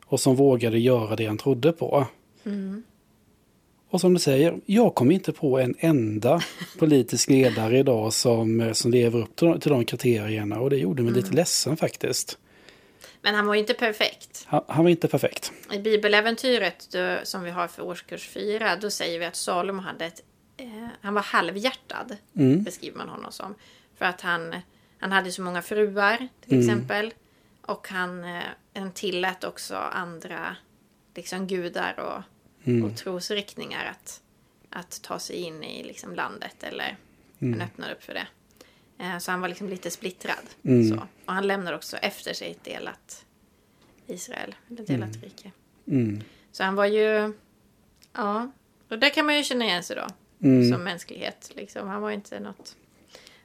och 0.05 0.21
som 0.21 0.37
vågade 0.37 0.79
göra 0.79 1.17
det 1.17 1.27
han 1.27 1.39
trodde 1.39 1.73
på. 1.73 2.07
Mm. 2.45 2.83
Och 3.91 4.01
som 4.01 4.15
du 4.15 4.21
säger, 4.21 4.61
jag 4.67 4.95
kom 4.95 5.11
inte 5.11 5.33
på 5.33 5.59
en 5.59 5.75
enda 5.79 6.41
politisk 6.79 7.31
ledare 7.31 7.79
idag 7.79 8.13
som, 8.13 8.71
som 8.75 8.91
lever 8.91 9.19
upp 9.19 9.37
till, 9.37 9.61
till 9.61 9.71
de 9.71 9.85
kriterierna 9.85 10.61
och 10.61 10.71
det 10.71 10.77
gjorde 10.77 11.03
mig 11.03 11.13
lite 11.13 11.31
ledsen 11.31 11.77
faktiskt. 11.77 12.39
Men 13.23 13.35
han 13.35 13.47
var 13.47 13.55
ju 13.55 13.61
inte 13.61 13.75
perfekt. 13.75 14.45
Han, 14.47 14.63
han 14.69 14.85
var 14.85 14.91
inte 14.91 15.09
perfekt. 15.09 15.53
I 15.73 15.79
bibeläventyret 15.79 16.89
då, 16.93 17.19
som 17.23 17.43
vi 17.43 17.51
har 17.51 17.69
för 17.69 17.83
årskurs 17.83 18.29
4, 18.29 18.77
då 18.77 18.91
säger 18.91 19.19
vi 19.19 19.25
att 19.25 19.37
Salomo 19.37 19.83
hade 19.83 20.07
ett... 20.07 20.23
Eh, 20.59 20.89
han 21.01 21.15
var 21.15 21.23
halvhjärtad, 21.23 22.17
Mm. 22.37 22.63
beskriver 22.63 22.99
man 22.99 23.09
honom 23.09 23.33
som. 23.33 23.55
För 23.97 24.05
att 24.05 24.21
han, 24.21 24.57
han 24.99 25.13
hade 25.13 25.33
så 25.33 25.43
många 25.43 25.63
fruar, 25.63 26.29
till 26.41 26.53
Mm. 26.55 26.61
exempel. 26.69 27.15
Och 27.63 27.89
han, 27.89 28.25
eh, 28.25 28.43
han 28.75 28.93
tillät 28.93 29.45
också 29.45 29.77
andra 29.77 30.57
liksom 31.15 31.47
gudar 31.47 31.99
och, 32.01 32.23
Mm. 32.67 32.85
och 32.85 32.97
trosriktningar 32.97 33.85
att, 33.91 34.23
att 34.71 35.03
ta 35.03 35.19
sig 35.19 35.37
in 35.37 35.63
i 35.65 35.85
liksom 35.85 36.15
landet. 36.15 36.63
Eller 36.63 36.97
Mm. 37.41 37.61
han 37.61 37.69
öppnade 37.69 37.95
upp 37.95 38.03
för 38.03 38.15
det. 38.15 38.27
Eh, 38.99 39.19
så 39.19 39.31
han 39.31 39.41
var 39.41 39.49
liksom 39.49 39.69
lite 39.69 39.91
splittrad. 39.91 40.45
Mm. 40.63 40.89
Så. 40.89 41.07
Och 41.25 41.33
han 41.33 41.47
lämnade 41.47 41.77
också 41.77 41.97
efter 41.97 42.33
sig 42.35 42.51
ett 42.51 42.65
delat 42.65 43.25
Israel, 44.07 44.55
eller 44.71 44.83
delat 44.87 45.17
rike. 45.23 45.51
Mm. 45.87 46.23
Så 46.53 46.65
han 46.65 46.75
var 46.75 46.87
ju 46.87 47.33
Ja, 48.13 48.51
och 48.89 48.99
där 48.99 49.11
kan 49.11 49.27
man 49.27 49.37
ju 49.37 49.43
känna 49.45 49.65
igen 49.65 49.83
sig 49.83 49.97
då. 49.97 50.07
Mm. 50.43 50.71
Som 50.73 50.85
mänsklighet. 50.85 51.51
Liksom. 51.57 51.89
Han 51.89 52.03
var 52.03 52.11
inte 52.11 52.41
något... 52.41 52.77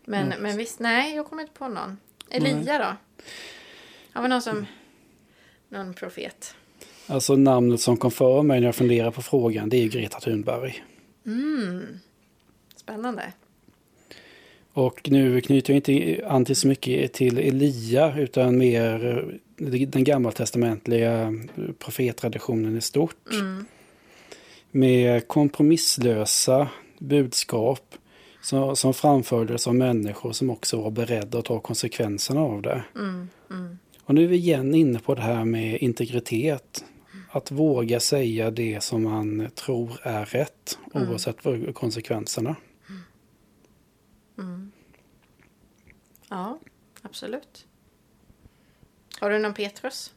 Men, 0.06 0.26
Mm. 0.28 0.42
men 0.42 0.58
visst, 0.58 0.80
nej, 0.80 1.16
jag 1.16 1.26
kommer 1.26 1.42
inte 1.42 1.54
på 1.54 1.68
någon. 1.68 1.98
Elia 2.30 2.78
då? 2.78 3.24
Har 4.14 4.24
vi 4.24 4.30
någon 4.30 4.42
som... 4.42 4.66
Någon 5.70 5.94
profet? 5.94 6.56
Alltså 7.08 7.36
namnet 7.36 7.82
som 7.82 7.98
kom 7.98 8.12
för 8.12 8.42
mig 8.44 8.60
när 8.60 8.68
jag 8.68 8.76
funderar 8.76 9.12
på 9.12 9.22
frågan, 9.22 9.70
det 9.70 9.78
är 9.78 9.82
ju 9.82 9.90
Greta 9.90 10.20
Thunberg. 10.20 10.84
Mm. 11.26 12.00
Spännande. 12.76 13.34
Och 14.74 15.10
nu 15.10 15.42
knyter 15.42 15.74
jag 15.74 15.78
inte 15.78 16.28
an 16.28 16.46
till 16.46 16.56
så 16.56 16.68
mycket 16.68 17.14
till 17.14 17.38
Elia 17.38 18.18
utan 18.18 18.58
mer 18.58 19.06
eh, 19.58 19.88
den 19.88 20.04
gammaltestamentliga 20.04 21.34
profettraditionen 21.80 22.78
i 22.78 22.82
stort. 22.82 23.32
Mm. 23.32 23.66
Med 24.72 25.28
kompromisslösa 25.28 26.70
budskap 27.04 27.96
som, 28.42 28.76
som 28.76 28.94
framfördes 28.94 29.68
av 29.68 29.76
människor 29.76 30.32
som 30.32 30.50
också 30.50 30.82
var 30.82 30.92
beredda 30.92 31.40
att 31.40 31.46
ta 31.46 31.60
konsekvenserna 31.60 32.42
av 32.42 32.62
det. 32.62 32.84
Mm. 32.96 33.30
Mm. 33.52 33.78
Och 34.04 34.16
nu 34.16 34.24
är 34.24 34.28
vi 34.28 34.36
igen 34.36 34.76
inne 34.76 35.00
på 35.00 35.16
det 35.16 35.22
här 35.22 35.46
med 35.46 35.78
integritet. 35.82 36.84
Att 37.30 37.52
våga 37.52 38.00
säga 38.00 38.52
det 38.52 38.84
som 38.84 39.04
man 39.04 39.50
tror 39.56 40.00
är 40.04 40.26
rätt 40.26 40.78
Mm. 40.96 41.10
oavsett 41.10 41.38
konsekvenserna. 41.74 42.56
Mm. 44.38 44.72
Ja, 46.30 46.60
absolut. 47.02 47.66
Har 49.20 49.30
du 49.30 49.40
någon 49.40 49.54
Petrus? 49.54 50.14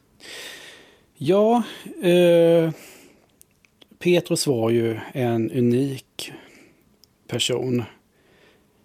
Ja, 1.13 1.63
eh, 2.01 2.71
Petrus 3.99 4.47
var 4.47 4.69
ju 4.69 4.99
en 5.13 5.51
unik 5.51 6.31
person. 7.27 7.83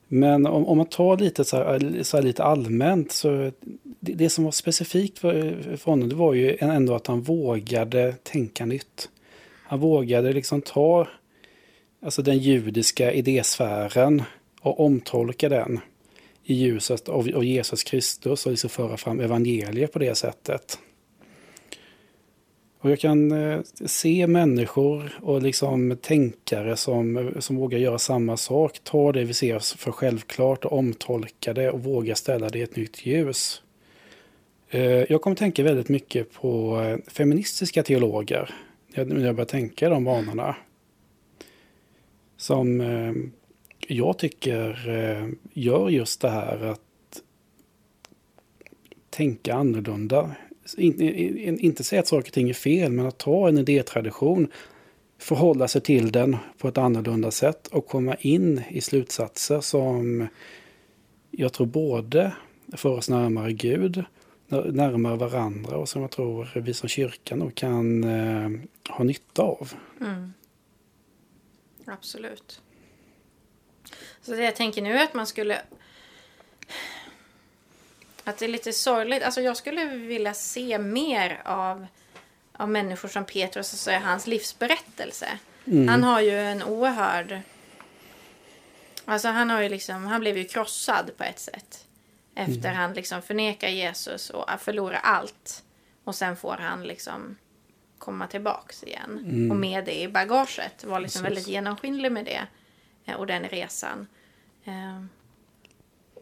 Men 0.09 0.46
om, 0.46 0.66
om 0.66 0.76
man 0.76 0.87
tar 0.87 1.16
lite 1.16 1.44
så 1.44 1.57
här, 1.57 2.02
så 2.02 2.16
här 2.16 2.24
lite 2.24 2.44
allmänt 2.44 3.12
så 3.12 3.52
det, 4.00 4.12
det 4.12 4.31
som 4.31 4.44
var 4.44 4.50
specifikt 4.50 5.18
för, 5.18 5.62
för 5.76 5.90
honom 5.90 6.09
det 6.09 6.14
var 6.14 6.35
ju 6.35 6.57
ändå 6.61 6.94
att 6.94 7.07
han 7.07 7.22
vågade 7.22 8.14
tänka 8.22 8.66
nytt. 8.66 9.09
Han 9.64 9.81
vågade 9.81 10.33
liksom 10.33 10.62
ta 10.62 11.09
alltså 12.02 12.22
den 12.22 12.38
judiska 12.38 13.12
idésfären 13.12 14.22
och 14.61 14.81
omtolka 14.81 15.48
den 15.48 15.81
i 16.44 16.55
ljuset 16.55 17.09
av, 17.09 17.28
av 17.35 17.44
Jesus 17.44 17.83
Kristus 17.83 18.46
och 18.46 18.50
liksom 18.52 18.70
föra 18.70 18.96
fram 18.96 19.20
evangeliet 19.20 19.92
på 19.92 19.98
det 19.98 20.14
sättet. 20.14 20.78
Och 22.85 22.90
jag 22.90 23.01
kan 23.01 23.33
eh, 23.33 23.61
se 23.87 24.27
människor 24.27 25.18
och 25.23 25.42
liksom 25.42 25.97
tänkare 26.03 26.77
som, 26.77 27.33
som 27.38 27.57
vågar 27.57 27.79
göra 27.79 27.99
samma 27.99 28.37
sak, 28.37 28.81
ta 28.85 29.12
det 29.12 29.25
vi 29.25 29.35
ser 29.35 29.59
för 29.77 29.92
självklart 29.92 30.64
och 30.64 30.73
omtolka 30.79 31.53
det 31.55 31.71
och 31.71 31.85
våga 31.85 32.14
ställa 32.14 32.49
det 32.49 32.59
i 32.59 32.62
ett 32.62 32.77
nytt 32.77 33.07
ljus. 33.07 33.62
Eh, 34.71 34.83
jag 34.83 35.23
kommer 35.23 35.37
tänka 35.37 35.62
väldigt 35.62 35.88
mycket 35.88 36.33
på 36.33 36.81
eh, 36.81 37.12
feministiska 37.12 37.83
teologer 37.83 38.55
när 38.95 39.25
jag- 39.25 39.35
börjar 39.35 39.45
tänka 39.47 39.87
i 39.87 39.90
de 39.90 40.05
banorna. 40.05 40.57
Som 42.37 42.81
jag 43.87 44.18
tycker 44.18 44.79
gör 45.53 45.88
just 45.88 46.21
det 46.21 46.31
här 46.31 46.64
att 46.64 46.81
tänka 49.11 49.55
annorlunda. 49.55 50.35
In, 50.77 51.01
in, 51.01 51.59
inte 51.59 51.85
säga 51.85 52.01
att 52.01 52.09
saker 52.09 52.29
och 52.29 52.35
ting 52.35 52.51
är 52.51 52.55
fel, 52.55 52.92
men 52.92 53.07
att 53.07 53.18
ta 53.18 53.48
en 53.48 53.59
idétradition, 53.59 54.48
förhålla 55.18 55.68
sig 55.68 55.81
till 55.81 56.12
den 56.12 56.37
på 56.59 56.68
ett 56.68 56.79
annorlunda 56.79 57.31
sätt 57.31 57.66
och 57.66 57.87
komma 57.87 58.14
in 58.14 58.62
i 58.70 58.81
slutsatser 58.81 59.61
som 59.61 60.29
jag 61.31 61.53
tror 61.53 61.66
både 61.66 62.33
för 62.72 62.88
oss 62.88 63.09
närmare 63.09 63.53
Gud, 63.53 64.05
närmare 64.48 65.16
varandra 65.16 65.77
och 65.77 65.88
som 65.88 66.03
jag 66.03 66.11
tror 66.11 66.53
vi 66.55 66.75
som 66.75 66.88
kyrka 66.88 67.37
nog 67.37 67.55
kan 67.55 68.05
eh, 68.05 68.51
ha 68.88 69.05
nytta 69.05 69.42
av. 69.42 69.72
Mm. 70.01 70.33
Absolut. 71.85 72.62
Så 74.22 74.31
det 74.31 74.44
jag 74.44 74.57
tänker 74.57 74.83
nu 74.83 74.92
är 74.92 75.05
att 75.05 75.14
man 75.14 75.27
skulle... 75.27 75.59
Att 78.24 78.38
det 78.38 78.44
är 78.44 78.48
lite 78.48 78.72
sorgligt. 78.72 79.22
Alltså 79.22 79.40
jag 79.40 79.56
skulle 79.56 79.85
vilja 79.85 80.35
se 80.35 80.78
mer 80.78 81.42
av, 81.44 81.87
av 82.52 82.68
människor 82.68 83.08
som 83.08 83.24
Petrus, 83.24 83.72
alltså 83.72 84.06
hans 84.06 84.26
livsberättelse. 84.26 85.38
Han 85.88 86.02
har 86.04 86.20
ju 86.20 86.38
en 86.40 86.62
oerhörd... 86.62 87.40
Alltså 89.04 89.28
han 89.28 89.50
har 89.50 89.61
ju 89.61 89.68
liksom, 89.68 90.04
han 90.06 90.20
blev 90.20 90.38
ju 90.38 90.44
krossad 90.44 91.11
på 91.16 91.24
ett 91.24 91.38
sätt. 91.38 91.87
Efter 92.35 92.72
han 92.72 92.92
liksom 92.94 93.22
förnekar 93.22 93.68
Jesus 93.68 94.30
och 94.30 94.50
förlorar 94.61 95.00
allt. 95.02 95.62
Och 96.04 96.14
sen 96.14 96.37
får 96.37 96.56
han 96.56 96.82
liksom 96.82 97.37
komma 97.98 98.26
tillbaks 98.26 98.82
igen. 98.82 99.48
Och 99.50 99.56
med 99.56 99.85
det 99.85 100.00
i 100.00 100.08
bagaget. 100.08 100.85
Var 100.85 101.00
liksom 101.00 101.22
Precis. 101.22 101.37
väldigt 101.37 101.46
genomskinlig 101.48 102.12
med 102.12 102.24
det. 102.24 102.46
eh, 103.04 103.14
Och 103.14 103.26
den 103.26 103.42
resan. 103.44 104.06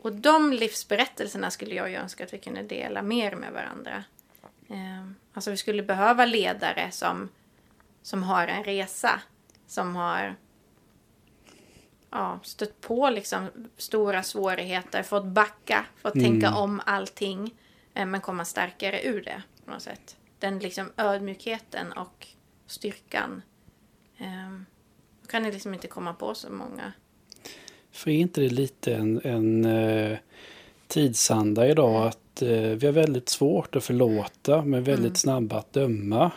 Och 0.03 0.13
de 0.13 0.53
livsberättelserna 0.53 1.51
skulle 1.51 1.75
jag 1.75 1.91
ju 1.91 1.97
önska 1.97 2.25
att 2.25 2.33
vi 2.35 2.39
kunde 2.39 2.63
dela 2.63 3.03
mer 3.03 3.35
med 3.37 3.53
varandra. 3.53 4.05
Eh, 4.69 5.07
Alltså 5.33 5.51
vi 5.51 5.57
skulle 5.57 5.83
behöva 5.83 6.25
ledare 6.25 6.91
som, 6.91 7.29
som 8.03 8.23
har 8.23 8.47
en 8.49 8.65
resa. 8.65 9.21
Som 9.67 9.97
har 9.97 10.37
ja, 12.11 12.41
stött 12.43 12.81
på 12.81 13.11
liksom 13.11 13.49
stora 13.77 14.23
svårigheter, 14.23 15.03
fått 15.03 15.25
backa, 15.25 15.87
fått 15.97 16.13
tänka 16.13 16.55
om 16.55 16.81
allting. 16.87 17.55
eh, 17.95 18.07
Men 18.07 18.21
komma 18.21 18.45
starkare 18.45 19.03
ur 19.03 19.23
det 19.23 19.43
på 19.65 19.71
något 19.71 19.83
sätt. 19.83 20.17
Den 20.39 20.59
liksom 20.59 20.93
ödmjukheten 20.97 21.93
och 21.93 22.27
styrkan. 22.67 23.43
Eh, 24.19 24.61
kan 25.29 25.43
ni 25.43 25.53
liksom 25.53 25.75
inte 25.75 25.89
komma 25.89 26.15
på 26.15 26.35
så 26.35 26.51
många. 26.53 26.93
För 27.93 28.11
är 28.11 28.15
inte 28.15 28.41
det 28.41 28.49
lite 28.49 28.95
en, 28.95 29.21
en 29.25 29.65
eh, 29.65 30.19
tidsanda 30.87 31.69
idag 31.69 32.07
att 32.07 32.43
eh, 32.43 32.49
vi 32.49 32.87
har 32.87 32.93
väldigt 32.93 33.29
svårt 33.29 33.77
att 33.77 33.85
förlåta 33.85 34.63
men 34.63 34.85
väldigt 34.85 35.17
snabba 35.17 35.59
att 35.59 35.73
döma. 35.73 36.31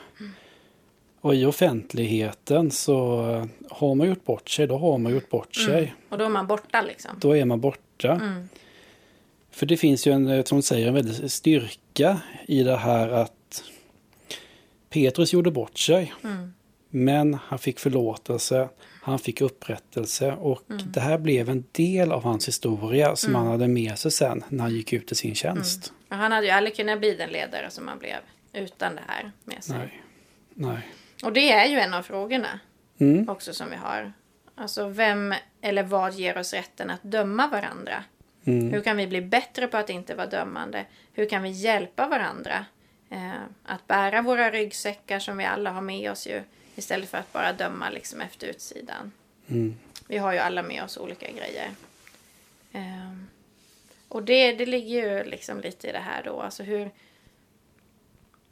Och 1.22 1.36
i 1.36 1.46
offentligheten 1.46 2.72
så 2.72 3.18
har 3.70 3.96
man 3.96 4.08
gjort 4.08 4.26
bort 4.26 4.50
sig, 4.50 4.68
då 4.68 4.78
har 4.78 4.98
man 4.98 5.12
gjort 5.12 5.30
bort 5.30 5.56
sig. 5.56 5.96
Och 6.10 6.18
då 6.18 6.26
är 6.26 6.30
man 6.30 6.48
borta 6.48 6.82
liksom. 6.82 7.12
Då 7.20 7.38
är 7.38 7.46
man 7.46 7.62
borta. 7.62 8.12
Mm. 8.12 8.50
För 9.52 9.66
det 9.66 9.78
finns 9.78 10.08
ju 10.08 10.12
en, 10.12 10.28
eh, 10.28 10.44
som 10.44 10.62
säger, 10.62 10.88
en 10.88 10.94
väldig 10.94 11.32
styrka 11.32 12.22
i 12.48 12.63
det 12.63 12.76
här 12.76 13.10
att 13.10 13.63
Petrus 14.89 15.34
gjorde 15.34 15.52
bort 15.52 15.78
sig. 15.78 16.13
Mm. 16.24 16.54
Men 16.89 17.34
han 17.34 17.60
fick 17.60 17.80
förlåtelse, 17.80 18.70
han 19.04 19.20
fick 19.20 19.42
upprättelse 19.42 20.32
och 20.32 20.62
Mm. 20.70 20.82
det 20.92 21.00
här 21.00 21.18
blev 21.18 21.50
en 21.50 21.63
del 21.72 22.12
av 22.12 22.24
hans 22.24 22.48
historia 22.48 23.16
som 23.16 23.36
han 23.36 23.48
hade 23.48 23.68
med 23.68 24.00
sig 24.00 24.12
sen 24.12 24.44
när 24.50 24.63
han 24.63 24.72
gick 24.74 24.94
ut 24.94 25.12
i 25.12 25.16
sin 25.16 25.36
tjänst. 25.36 25.94
Och 26.10 26.16
han 26.16 26.32
hade 26.32 26.46
ju 26.46 26.52
aldrig 26.52 26.76
kunnat 26.76 27.00
bli 27.00 27.16
den 27.16 27.30
ledare 27.30 27.70
som 27.70 27.88
han 27.88 28.00
blev 28.00 28.18
utan 28.54 28.96
det 28.96 29.02
här 29.08 29.32
med 29.44 29.63
sig. 29.63 29.78
Nej. 29.78 30.02
Nej. 30.54 30.88
Och 31.24 31.34
det 31.34 31.52
är 31.52 31.66
ju 31.66 31.80
en 31.80 31.94
av 31.94 32.04
frågorna 32.04 32.60
Mm. 33.00 33.30
också 33.30 33.54
som 33.54 33.70
vi 33.70 33.76
har. 33.76 34.13
Alltså 34.56 34.88
vem 34.88 35.34
eller 35.62 35.84
vad 35.84 36.13
ger 36.13 36.38
oss 36.38 36.54
rätten 36.54 36.89
att 36.89 37.04
döma 37.04 37.48
varandra? 37.48 38.04
Mm. 38.46 38.72
Hur 38.74 38.82
kan 38.82 38.98
vi 38.98 39.08
bli 39.08 39.22
bättre 39.22 39.68
på 39.68 39.78
att 39.78 39.89
inte 39.89 40.16
vara 40.16 40.28
dömande? 40.28 40.86
Hur 41.13 41.30
kan 41.30 41.44
vi 41.44 41.50
hjälpa 41.50 42.08
varandra 42.08 42.66
eh, 43.10 43.32
att 43.66 43.88
bära 43.88 44.22
våra 44.22 44.52
ryggsäckar 44.52 45.20
som 45.20 45.38
vi 45.38 45.46
alla 45.46 45.72
har 45.72 45.82
med 45.82 46.12
oss 46.12 46.28
ju 46.28 46.42
istället 46.76 47.10
för 47.10 47.18
att 47.18 47.34
bara 47.34 47.54
döma 47.54 47.90
liksom 47.90 48.22
efter 48.22 48.48
utsidan. 48.48 49.12
Mm. 49.48 49.76
Vi 50.08 50.18
har 50.18 50.34
ju 50.34 50.40
alla 50.40 50.64
med 50.64 50.84
oss 50.84 50.98
olika 50.98 51.32
grejer. 51.32 51.72
Eh, 52.72 53.14
och 54.08 54.24
det, 54.24 54.52
det 54.54 54.66
ligger 54.66 55.18
ju 55.18 55.24
liksom 55.24 55.62
lite 55.62 55.90
i 55.90 55.92
det 55.92 56.00
här 56.00 56.24
då. 56.24 56.42
Alltså 56.42 56.64
hur, 56.64 56.92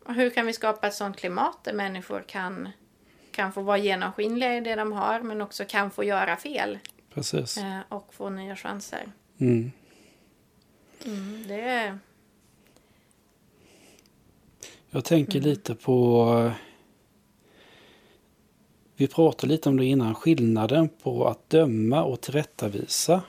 hur 0.06 0.30
kan 0.30 0.46
vi 0.46 0.54
skapa 0.54 0.88
ett 0.88 0.94
sånt 0.94 1.18
klimat 1.18 1.64
där 1.64 1.74
människor 1.74 2.24
kan, 2.28 2.70
kan 3.32 3.54
få 3.54 3.62
vara 3.62 3.78
genomskinliga 3.78 4.58
i 4.58 4.62
det 4.62 4.76
de 4.76 4.92
har 4.92 5.22
men 5.22 5.42
också 5.42 5.66
kan 5.66 5.92
få 5.92 6.04
göra 6.04 6.38
fel 6.38 6.80
Precis. 7.14 7.58
eh, 7.58 7.80
och 7.90 8.14
få 8.14 8.30
nya 8.30 8.56
chanser. 8.56 9.12
Mm. 9.38 9.72
Mm, 11.06 11.48
det 11.48 11.62
är... 11.62 12.00
Jag 14.90 15.06
tänker 15.06 15.42
lite 15.42 15.76
på... 15.76 16.52
Vi 19.02 19.08
pratade 19.08 19.54
lite 19.54 19.70
om 19.70 19.78
det 19.78 19.86
innan, 19.86 20.16
skillnaden 20.16 20.90
på 21.04 21.28
att 21.28 21.50
döma 21.50 22.04
och 22.04 22.22
tillrättavisa. 22.22 23.22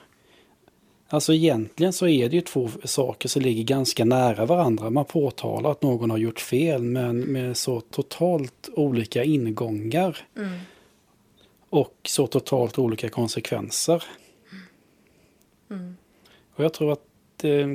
Alltså 1.07 1.33
egentligen 1.33 1.93
så 1.93 2.07
är 2.07 2.29
det 2.29 2.35
ju 2.35 2.41
två 2.41 2.69
saker 2.83 3.29
som 3.29 3.41
ligger 3.41 3.63
ganska 3.63 4.05
nära 4.05 4.45
varandra. 4.45 4.89
Man 4.89 5.05
påtalar 5.05 5.71
att 5.71 5.81
någon 5.81 6.09
har 6.09 6.17
gjort 6.17 6.39
fel 6.39 6.83
men 6.83 7.19
med 7.19 7.57
så 7.57 7.81
totalt 7.81 8.69
olika 8.75 9.23
ingångar. 9.23 10.17
Mm, 10.37 10.59
och 11.69 11.95
så 12.03 12.27
totalt 12.27 12.79
olika 12.79 13.09
konsekvenser. 13.09 14.03
Mm. 15.71 15.97
Och 16.55 16.63
jag 16.63 16.73
tror 16.73 16.91
att 16.91 17.43
eh, 17.43 17.67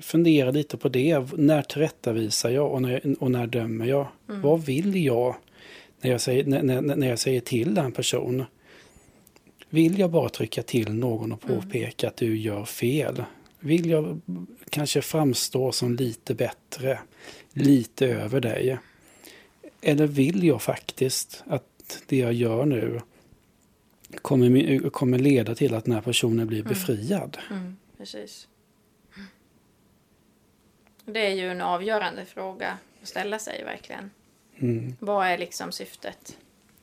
fundera 0.00 0.50
lite 0.50 0.76
på 0.76 0.88
det. 0.88 1.32
När 1.32 1.62
tillrättavisar 1.62 2.50
jag 2.50 2.72
och 2.72 2.82
när, 2.82 3.16
och 3.22 3.30
när 3.30 3.46
dömer 3.46 3.86
jag? 3.86 4.06
Mm. 4.28 4.42
Vad 4.42 4.60
vill 4.60 5.04
jag 5.04 5.36
när 6.00 6.10
jag, 6.10 6.20
säger, 6.20 6.44
när, 6.44 6.62
när, 6.62 6.96
när 6.96 7.08
jag 7.08 7.18
säger 7.18 7.40
till 7.40 7.78
en 7.78 7.92
person? 7.92 8.44
Vill 9.70 9.98
jag 9.98 10.10
bara 10.10 10.28
trycka 10.28 10.62
till 10.62 10.92
någon 10.92 11.32
och 11.32 11.44
Mm. 11.44 11.60
påpeka 11.60 12.08
att 12.08 12.16
du 12.16 12.36
gör 12.38 12.64
fel? 12.64 13.24
Vill 13.60 13.90
jag 13.90 14.20
kanske 14.70 15.02
framstå 15.02 15.72
som 15.72 15.94
lite 15.96 16.34
bättre, 16.34 16.98
lite 17.52 18.06
över 18.06 18.40
dig? 18.40 18.78
Eller 19.80 20.06
vill 20.06 20.44
jag 20.44 20.62
faktiskt 20.62 21.42
att 21.46 22.02
det 22.06 22.16
jag 22.16 22.32
gör 22.32 22.64
nu 22.64 23.00
kommer, 24.22 24.90
kommer 24.90 25.18
leda 25.18 25.54
till 25.54 25.74
att 25.74 25.84
den 25.84 25.94
här 25.94 26.02
personen 26.02 26.46
blir 26.46 26.62
befriad? 26.62 27.38
Mm, 27.50 27.76
precis. 27.98 28.48
Det 31.04 31.26
är 31.26 31.34
ju 31.34 31.50
en 31.50 31.60
avgörande 31.60 32.24
fråga 32.24 32.78
att 33.02 33.08
ställa 33.08 33.38
sig 33.38 33.64
verkligen. 33.64 34.10
Mm. 34.60 34.96
Vad 35.00 35.26
är 35.26 35.38
liksom 35.38 35.72
syftet 35.72 36.38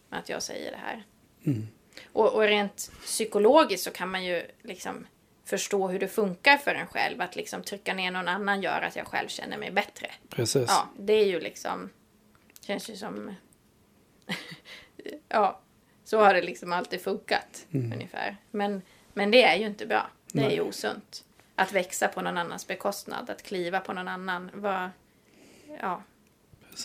med 0.09 0.19
att 0.19 0.29
jag 0.29 0.43
säger 0.43 0.71
det 0.71 0.77
här? 0.77 1.03
Mm. 1.45 1.67
Och, 2.13 2.33
och 2.33 2.41
rent 2.41 2.91
psykologiskt 3.01 3.83
så 3.83 3.91
kan 3.91 4.09
man 4.09 4.25
ju 4.25 4.43
liksom 4.61 5.07
förstå 5.45 5.87
hur 5.87 5.99
det 5.99 6.07
funkar 6.07 6.57
för 6.57 6.75
en 6.75 6.87
själv. 6.87 7.21
Att 7.21 7.35
liksom 7.35 7.63
trycka 7.63 7.93
ner 7.93 8.11
någon 8.11 8.27
annan 8.27 8.61
gör 8.61 8.81
att 8.81 8.95
jag 8.95 9.07
själv 9.07 9.27
känner 9.27 9.57
mig 9.57 9.71
bättre. 9.71 10.11
Precis. 10.29 10.65
Ja, 10.67 10.89
det 10.97 11.13
är 11.13 11.25
ju 11.25 11.39
liksom... 11.39 11.89
Känns 12.61 12.89
ju 12.89 12.95
som... 12.95 13.35
ja, 15.29 15.59
så 16.03 16.19
har 16.19 16.33
det 16.33 16.41
liksom 16.41 16.73
alltid 16.73 17.01
funkat 17.01 17.65
ungefär. 17.71 18.37
Men, 18.51 18.81
men 19.13 19.31
det 19.31 19.43
är 19.43 19.55
ju 19.55 19.65
inte 19.65 19.85
bra. 19.85 20.09
Det 20.31 20.43
är 20.43 20.51
ju 20.51 20.61
osunt. 20.61 21.23
Att 21.55 21.71
växa 21.71 22.07
på 22.07 22.21
någon 22.21 22.37
annans 22.37 22.67
bekostnad, 22.67 23.29
att 23.29 23.43
kliva 23.43 23.79
på 23.79 23.93
någon 23.93 24.07
annan. 24.07 24.51
Var, 24.53 24.91
ja, 25.81 26.03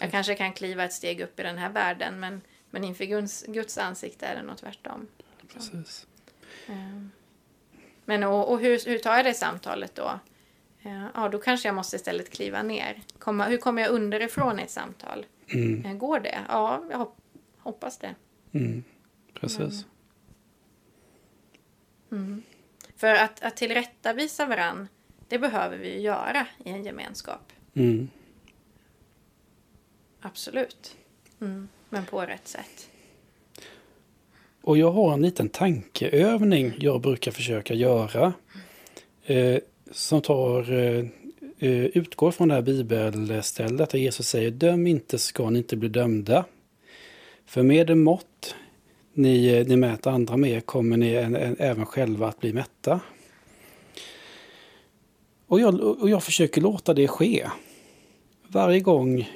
jag 0.01 0.11
kanske 0.11 0.35
kan 0.35 0.53
kliva 0.53 0.85
ett 0.85 0.93
steg 0.93 1.21
upp 1.21 1.41
i 1.41 1.43
den 1.43 1.59
här 1.59 1.71
världen 1.71 2.21
men, 2.21 2.41
men 2.71 2.85
inför 2.85 3.05
Guds, 3.05 3.45
Guds 3.49 3.79
ansikte 3.79 4.27
är 4.27 4.37
det 4.37 4.43
nog 4.43 4.57
tvärtom. 4.57 5.07
Precis. 5.55 6.07
Ehm. 6.67 7.11
Men 8.05 8.23
och, 8.25 8.51
och 8.53 8.61
hur, 8.61 8.81
hur 8.87 8.99
tar 8.99 9.17
jag 9.17 9.25
det 9.25 9.35
samtalet 9.35 9.95
då? 9.95 10.21
Eh, 10.83 11.07
Ja, 11.15 11.29
då 11.29 11.39
kanske 11.39 11.69
jag 11.69 11.75
måste 11.75 11.97
istället 11.97 12.31
kliva 12.31 12.63
ner. 12.63 13.01
Komma, 13.19 13.45
hur 13.47 13.59
kommer 13.59 13.83
jag 13.83 13.91
underifrån 13.91 14.61
i 14.61 14.63
ett 14.63 14.71
samtal? 14.71 15.27
Mm. 15.49 15.85
Eh, 15.87 15.93
Går 15.95 16.21
det? 16.21 16.39
Ja, 16.49 16.85
jag 16.91 16.99
hop- 16.99 17.21
hoppas 17.59 17.99
det. 17.99 18.15
Mm. 18.53 18.85
Precis. 19.35 19.87
För 22.97 23.15
att, 23.15 23.43
att 23.43 23.57
tillrättavisa 23.57 24.47
varann, 24.47 24.89
det 25.29 25.39
behöver 25.39 25.77
vi 25.79 25.93
ju 25.95 26.01
göra 26.01 26.47
i 26.65 26.71
en 26.71 26.85
gemenskap. 26.85 27.53
Mm. 27.75 28.09
Absolut. 30.23 30.97
Mm. 31.41 31.69
Men 31.89 32.05
på 32.05 32.21
rätt 32.21 32.49
sätt. 32.49 32.89
Och 34.63 34.79
jag 34.79 34.93
har 34.93 35.13
en 35.13 35.23
liten 35.23 35.49
tankeövning 35.49 36.75
jag 36.79 37.01
brukar 37.01 37.33
försöka 37.33 37.75
göra. 37.75 38.33
Eh, 39.25 39.59
som 39.91 40.23
tar, 40.23 40.73
eh, 40.73 41.05
eh, 41.59 41.85
utgår 41.85 42.31
från 42.31 42.49
det 42.49 42.55
här 42.55 42.63
bibelstället 42.63 43.91
där 43.91 43.99
Jesus 43.99 44.29
säger 44.29 44.51
döm 44.51 44.87
inte 44.87 45.19
ska 45.19 45.51
ni 45.51 45.59
inte 45.59 45.77
bli 45.77 45.89
dömda. 45.89 46.45
För 47.47 47.63
med 47.63 47.87
det 47.87 47.95
mått 47.95 48.55
ni, 49.15 49.47
eh, 49.47 49.67
ni 49.67 49.77
mäter 49.77 50.11
andra 50.11 50.37
med 50.37 50.67
kommer 50.67 50.97
ni 50.97 51.15
en, 51.15 51.37
en, 51.37 51.57
även 51.59 51.87
själva 51.87 52.29
att 52.29 52.41
bli 52.41 52.53
mätta. 52.53 53.01
Och 55.47 55.61
jag, 55.61 55.81
och 55.81 56.11
jag 56.11 56.25
försöker 56.25 56.61
låta 56.61 56.95
det 56.95 57.09
ske. 57.09 57.47
Varje 58.47 58.81
gång 58.81 59.29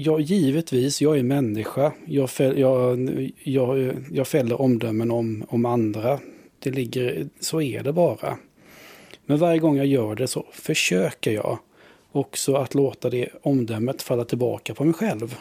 Ja, 0.00 0.20
givetvis. 0.20 1.00
Jag 1.00 1.18
är 1.18 1.22
människa. 1.22 1.92
Jag, 2.06 2.30
fäll, 2.30 2.58
jag, 2.58 3.30
jag, 3.42 3.96
jag 4.12 4.28
fäller 4.28 4.60
omdömen 4.60 5.10
om, 5.10 5.44
om 5.48 5.66
andra. 5.66 6.20
Det 6.58 6.70
ligger, 6.70 7.28
så 7.40 7.60
är 7.60 7.82
det 7.82 7.92
bara. 7.92 8.38
Men 9.26 9.38
varje 9.38 9.58
gång 9.58 9.76
jag 9.76 9.86
gör 9.86 10.14
det 10.14 10.26
så 10.26 10.46
försöker 10.52 11.30
jag 11.30 11.58
också 12.12 12.54
att 12.54 12.74
låta 12.74 13.10
det 13.10 13.28
omdömet 13.42 14.02
falla 14.02 14.24
tillbaka 14.24 14.74
på 14.74 14.84
mig 14.84 14.94
själv. 14.94 15.36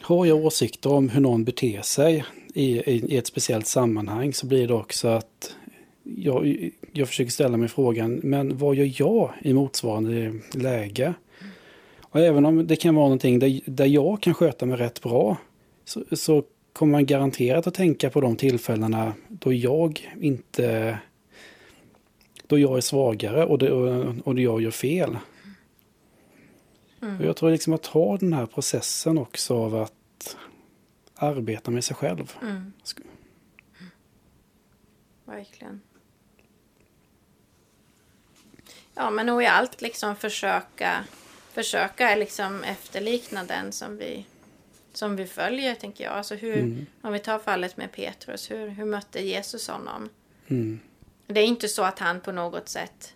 Har 0.00 0.26
jag 0.26 0.44
åsikter 0.44 0.92
om 0.92 1.08
hur 1.08 1.20
någon 1.20 1.44
beter 1.44 1.82
sig 1.82 2.24
i, 2.54 2.64
i, 2.64 3.14
i 3.14 3.16
ett 3.16 3.26
speciellt 3.26 3.66
sammanhang 3.66 4.32
så 4.32 4.46
blir 4.46 4.68
det 4.68 4.74
också 4.74 5.08
att 5.08 5.56
jag, 6.02 6.70
jag 6.96 7.08
försöker 7.08 7.30
ställa 7.30 7.56
mig 7.56 7.68
frågan, 7.68 8.20
men 8.22 8.58
vad 8.58 8.74
gör 8.74 8.92
jag 9.00 9.32
i 9.42 9.52
motsvarande 9.52 10.34
läge? 10.52 11.14
Och 12.00 12.20
även 12.20 12.46
om 12.46 12.66
det 12.66 12.76
kan 12.76 12.94
vara 12.94 13.06
någonting 13.06 13.38
där, 13.38 13.60
där 13.66 13.86
jag 13.86 14.20
kan 14.22 14.34
sköta 14.34 14.66
mig 14.66 14.76
rätt 14.76 15.02
bra 15.02 15.36
så, 15.84 16.04
så 16.12 16.42
kommer 16.72 16.92
man 16.92 17.06
garanterat 17.06 17.66
att 17.66 17.74
tänka 17.74 18.10
på 18.10 18.20
de 18.20 18.36
tillfällena 18.36 19.12
då 19.28 19.52
jag 19.52 20.14
inte 20.20 20.98
då 22.46 22.58
jag 22.58 22.76
är 22.76 22.80
svagare 22.80 23.44
och, 23.44 23.58
det, 23.58 23.72
och, 23.72 24.14
och 24.24 24.40
jag 24.40 24.62
gör 24.62 24.70
fel. 24.70 25.18
Och 27.18 27.24
jag 27.24 27.36
tror 27.36 27.50
liksom 27.50 27.72
att 27.72 27.86
ha 27.86 28.16
den 28.16 28.32
här 28.32 28.46
processen 28.46 29.18
också 29.18 29.54
av 29.54 29.74
att 29.74 30.36
arbeta 31.14 31.70
med 31.70 31.84
sig 31.84 31.96
själv. 31.96 32.32
Mm. 32.42 32.72
Verkligen. 35.24 35.80
Ja, 38.94 39.10
men 39.10 39.26
nog 39.26 39.42
i 39.42 39.46
allt 39.46 39.80
liksom 39.82 40.16
försöka, 40.16 41.04
försöka 41.52 42.14
liksom 42.16 42.64
efterlikna 42.64 43.44
den 43.44 43.72
som 43.72 43.96
vi, 43.96 44.26
som 44.92 45.16
vi 45.16 45.26
följer, 45.26 45.74
tänker 45.74 46.04
jag. 46.04 46.12
Alltså 46.12 46.34
hur, 46.34 46.56
Mm. 46.58 46.86
om 47.02 47.12
vi 47.12 47.18
tar 47.18 47.38
fallet 47.38 47.76
med 47.76 47.92
Petrus, 47.92 48.50
hur, 48.50 48.68
hur 48.68 48.84
mötte 48.84 49.20
Jesus 49.22 49.68
honom? 49.68 50.08
Mm. 50.48 50.80
Det 51.26 51.40
är 51.40 51.44
inte 51.46 51.68
så 51.68 51.82
att 51.82 51.98
han 51.98 52.20
på 52.20 52.32
något 52.32 52.68
sätt... 52.68 53.14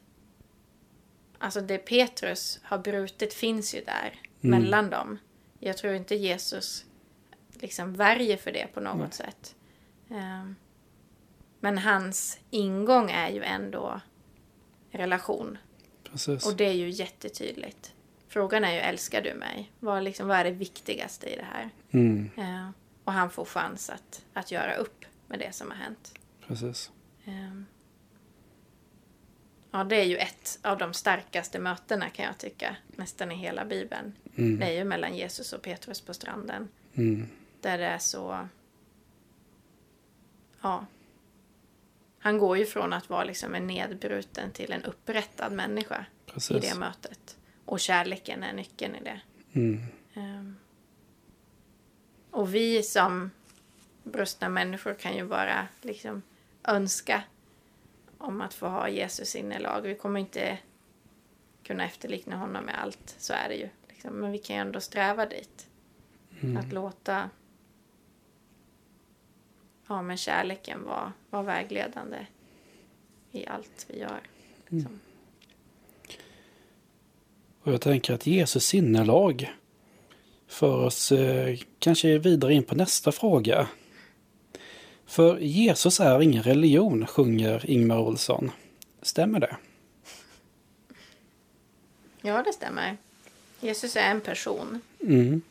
Alltså 1.38 1.60
det 1.60 1.78
Petrus 1.78 2.60
har 2.62 2.78
brutit 2.78 3.34
finns 3.34 3.74
ju 3.74 3.84
där 3.84 4.20
Mm. 4.42 4.60
mellan 4.60 4.90
dem. 4.90 5.18
Jag 5.58 5.76
tror 5.78 5.94
inte 5.94 6.14
Jesus 6.14 6.84
liksom 7.52 7.94
värjer 7.94 8.36
för 8.36 8.52
det 8.52 8.66
på 8.74 8.80
något 8.80 8.98
Nej. 8.98 9.12
sätt. 9.12 9.54
Ehm, 10.10 10.56
men 11.60 11.78
hans 11.78 12.38
ingång 12.50 13.10
är 13.10 13.30
ju 13.30 13.42
ändå 13.42 14.00
relation. 14.90 15.58
Precis. 16.12 16.46
Och 16.46 16.56
det 16.56 16.64
är 16.64 16.72
ju 16.72 16.90
jättetydligt. 16.90 17.94
Frågan 18.28 18.64
är 18.64 18.72
ju, 18.72 18.78
älskar 18.78 19.22
du 19.22 19.34
mig? 19.34 19.72
Vad, 19.80 20.02
liksom, 20.02 20.28
vad 20.28 20.36
är 20.36 20.44
det 20.44 20.50
viktigaste 20.50 21.26
i 21.26 21.36
det 21.36 21.46
här? 21.52 21.70
Mm. 21.90 22.30
Ehm, 22.36 22.72
och 23.04 23.12
han 23.12 23.30
får 23.30 23.44
chans 23.44 23.90
att, 23.90 24.24
att 24.32 24.50
göra 24.50 24.74
upp 24.74 25.04
med 25.26 25.38
det 25.38 25.54
som 25.54 25.70
har 25.70 25.76
hänt. 25.76 26.14
Precis. 26.46 26.90
Ehm. 27.24 27.66
Ja, 29.70 29.84
det 29.84 29.96
är 29.96 30.04
ju 30.04 30.16
ett 30.16 30.58
av 30.62 30.78
de 30.78 30.94
starkaste 30.94 31.58
mötena 31.58 32.08
kan 32.10 32.24
jag 32.24 32.38
tycka. 32.38 32.76
Nästan 32.96 33.32
i 33.32 33.34
hela 33.34 33.64
Bibeln. 33.64 34.12
Mm. 34.36 34.58
Det 34.58 34.66
är 34.66 34.72
ju 34.72 34.84
mellan 34.84 35.16
Jesus 35.16 35.52
och 35.52 35.62
Petrus 35.62 36.00
på 36.00 36.14
stranden. 36.14 36.68
Mm. 36.94 37.28
Där 37.60 37.78
det 37.78 37.86
är 37.86 37.98
så... 37.98 38.48
Ja. 40.60 40.86
Han 42.18 42.38
går 42.38 42.59
ju 42.59 42.66
från 42.66 42.92
att 42.92 43.11
vara 43.11 43.24
liksom 43.24 43.54
en 43.54 43.66
nedbruten 43.66 44.52
till 44.52 44.72
en 44.72 44.85
upprättad 44.85 45.52
människa 45.52 46.07
i 46.26 46.31
Precis. 46.31 46.70
det 46.70 46.78
mötet. 46.78 47.37
Och 47.64 47.81
kärleken 47.81 48.42
är 48.42 48.52
nyckeln 48.52 48.94
i 48.94 49.04
det. 49.04 49.20
Mm. 49.52 49.83
Ehm. 50.14 50.57
Och 52.31 52.54
vi 52.54 52.83
som 52.83 53.31
brustna 54.02 54.48
människor 54.48 54.94
kan 54.94 55.16
ju 55.16 55.24
bara 55.24 55.68
liksom 55.83 56.22
önska 56.64 57.22
om 58.18 58.40
att 58.40 58.54
få 58.54 58.66
ha 58.66 58.88
Jesus 58.88 59.28
sinnelag. 59.28 59.83
Vi 59.83 59.94
kommer 59.94 60.20
inte 60.20 60.59
kunna 61.62 61.85
efterlikna 61.85 62.37
honom 62.37 62.64
med 62.64 62.83
allt, 62.83 63.14
så 63.18 63.33
är 63.33 63.48
det 63.48 63.54
ju. 63.54 63.68
Liksom. 63.88 64.14
Men 64.14 64.33
vi 64.33 64.38
kan 64.38 64.57
ju 64.57 64.62
ändå 64.62 64.81
sträva 64.81 65.26
dit. 65.26 65.66
Att 66.59 66.72
låta 66.72 67.31
ja, 69.88 70.03
men 70.03 70.16
kärleken 70.16 70.85
vara, 70.85 71.12
vara 71.31 71.42
vägledande 71.42 72.27
i 73.33 73.46
allt 73.46 73.87
vi 73.88 73.98
gör. 73.98 74.20
Liksom. 74.68 75.01
Och 77.62 77.72
jag 77.72 77.81
tänker 77.81 78.14
att 78.14 78.27
Jesus 78.27 78.64
sinnelag 78.64 79.55
för 80.48 80.85
oss 80.85 81.12
eh, 81.12 81.59
kanske 81.79 82.18
vidare 82.18 82.55
in 82.55 82.62
på 82.62 82.74
nästa 82.74 83.12
fråga. 83.12 83.68
För 85.07 85.38
Jesus 85.38 86.01
är 86.01 86.22
ingen 86.22 86.42
religion, 86.42 87.07
sjunger 87.07 87.70
Ingmar 87.70 87.98
Olsson. 87.98 88.51
Stämmer 89.03 89.40
det? 89.40 89.57
Ja, 92.22 92.42
det 92.42 92.53
stämmer. 92.53 92.96
Jesus 93.61 93.96
är 93.96 94.11
en 94.11 94.20
person. 94.20 94.81
Mm. 95.01 95.42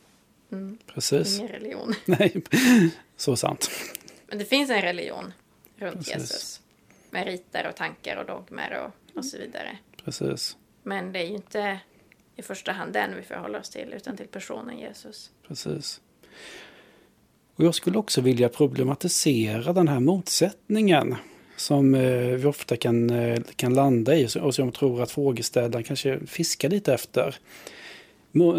Precis. 0.86 1.38
Ingen 1.38 1.52
religion. 1.52 1.94
Nej, 2.04 2.42
så 3.16 3.36
sant. 3.36 3.70
Men 4.28 4.38
det 4.38 4.44
finns 4.44 4.70
en 4.70 4.82
religion 4.82 5.32
runt 5.76 5.96
Precis. 5.96 6.14
Jesus. 6.14 6.60
Med 7.10 7.26
riter 7.26 7.66
och 7.68 7.76
tankar 7.76 8.16
och 8.16 8.26
dogmer 8.26 8.84
och, 8.84 9.18
och 9.18 9.24
så 9.24 9.38
vidare. 9.38 9.78
Precis. 10.04 10.56
Men 10.82 11.12
det 11.12 11.18
är 11.18 11.26
ju 11.26 11.34
inte 11.34 11.80
i 12.36 12.42
första 12.42 12.72
hand 12.72 12.92
den 12.92 13.16
vi 13.16 13.22
förhåller 13.22 13.60
oss 13.60 13.70
till, 13.70 13.92
utan 13.96 14.16
till 14.16 14.26
personen 14.26 14.78
Jesus. 14.78 15.30
Precis. 15.48 16.00
Och 17.54 17.64
jag 17.64 17.74
skulle 17.74 17.98
också 17.98 18.20
vilja 18.20 18.48
problematisera 18.48 19.72
den 19.72 19.88
här 19.88 20.00
motsättningen 20.00 21.16
som 21.56 21.94
eh, 21.94 22.00
vi 22.20 22.44
ofta 22.44 22.76
kan, 22.76 23.10
eh, 23.10 23.40
kan 23.56 23.74
landa 23.74 24.16
i 24.16 24.26
och 24.40 24.54
som 24.54 24.64
jag 24.64 24.74
tror 24.74 25.02
att 25.02 25.10
frågeställaren 25.10 25.84
kanske 25.84 26.26
fiskar 26.26 26.68
lite 26.68 26.94
efter. 26.94 27.36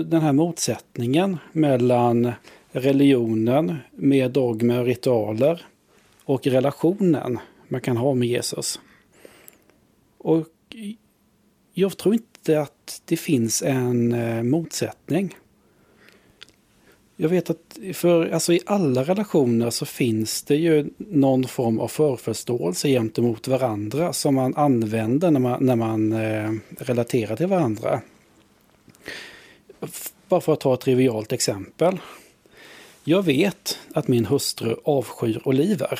Den 0.06 0.22
här 0.22 0.34
motsättningen 0.34 1.38
mellan 1.52 2.32
religionen 2.72 3.76
med 3.92 4.32
dogmer 4.32 4.80
och 4.80 4.86
ritualer 4.86 5.66
och 6.24 6.48
relationen 6.48 7.40
man 7.68 7.82
kan 7.82 7.98
ha 7.98 8.14
med 8.14 8.28
Jesus. 8.28 8.80
Och 10.18 10.48
jag 11.74 11.98
tror 11.98 12.14
inte 12.14 12.62
att 12.62 13.02
det 13.06 13.18
finns 13.18 13.62
en 13.62 14.14
eh, 14.14 14.44
motsättning. 14.44 15.36
Jag 17.16 17.30
vet 17.30 17.50
att 17.50 17.80
för, 17.94 18.30
alltså 18.30 18.54
i 18.54 18.62
alla 18.66 19.04
relationer 19.04 19.70
så 19.70 19.86
finns 19.86 20.44
det 20.44 20.56
ju 20.56 20.90
någon 20.98 21.44
form 21.48 21.80
av 21.80 21.88
förförståelse 21.88 22.88
gentemot 22.88 23.48
varandra 23.48 24.14
som 24.14 24.36
man 24.36 24.56
använder 24.56 25.32
när 25.32 25.40
man, 25.40 25.66
när 25.66 25.76
man 25.76 26.14
eh, 26.14 26.52
relaterar 26.78 27.36
till 27.36 27.48
varandra. 27.48 28.02
Bara 30.28 30.42
för 30.42 30.54
att 30.54 30.60
ta 30.60 30.74
ett 30.74 30.82
trivialt 30.82 31.32
exempel. 31.32 32.00
Jag 33.04 33.24
vet 33.24 33.80
att 33.94 34.08
min 34.08 34.26
hustru 34.26 34.76
avskyr 34.84 35.42
oliver. 35.46 36.00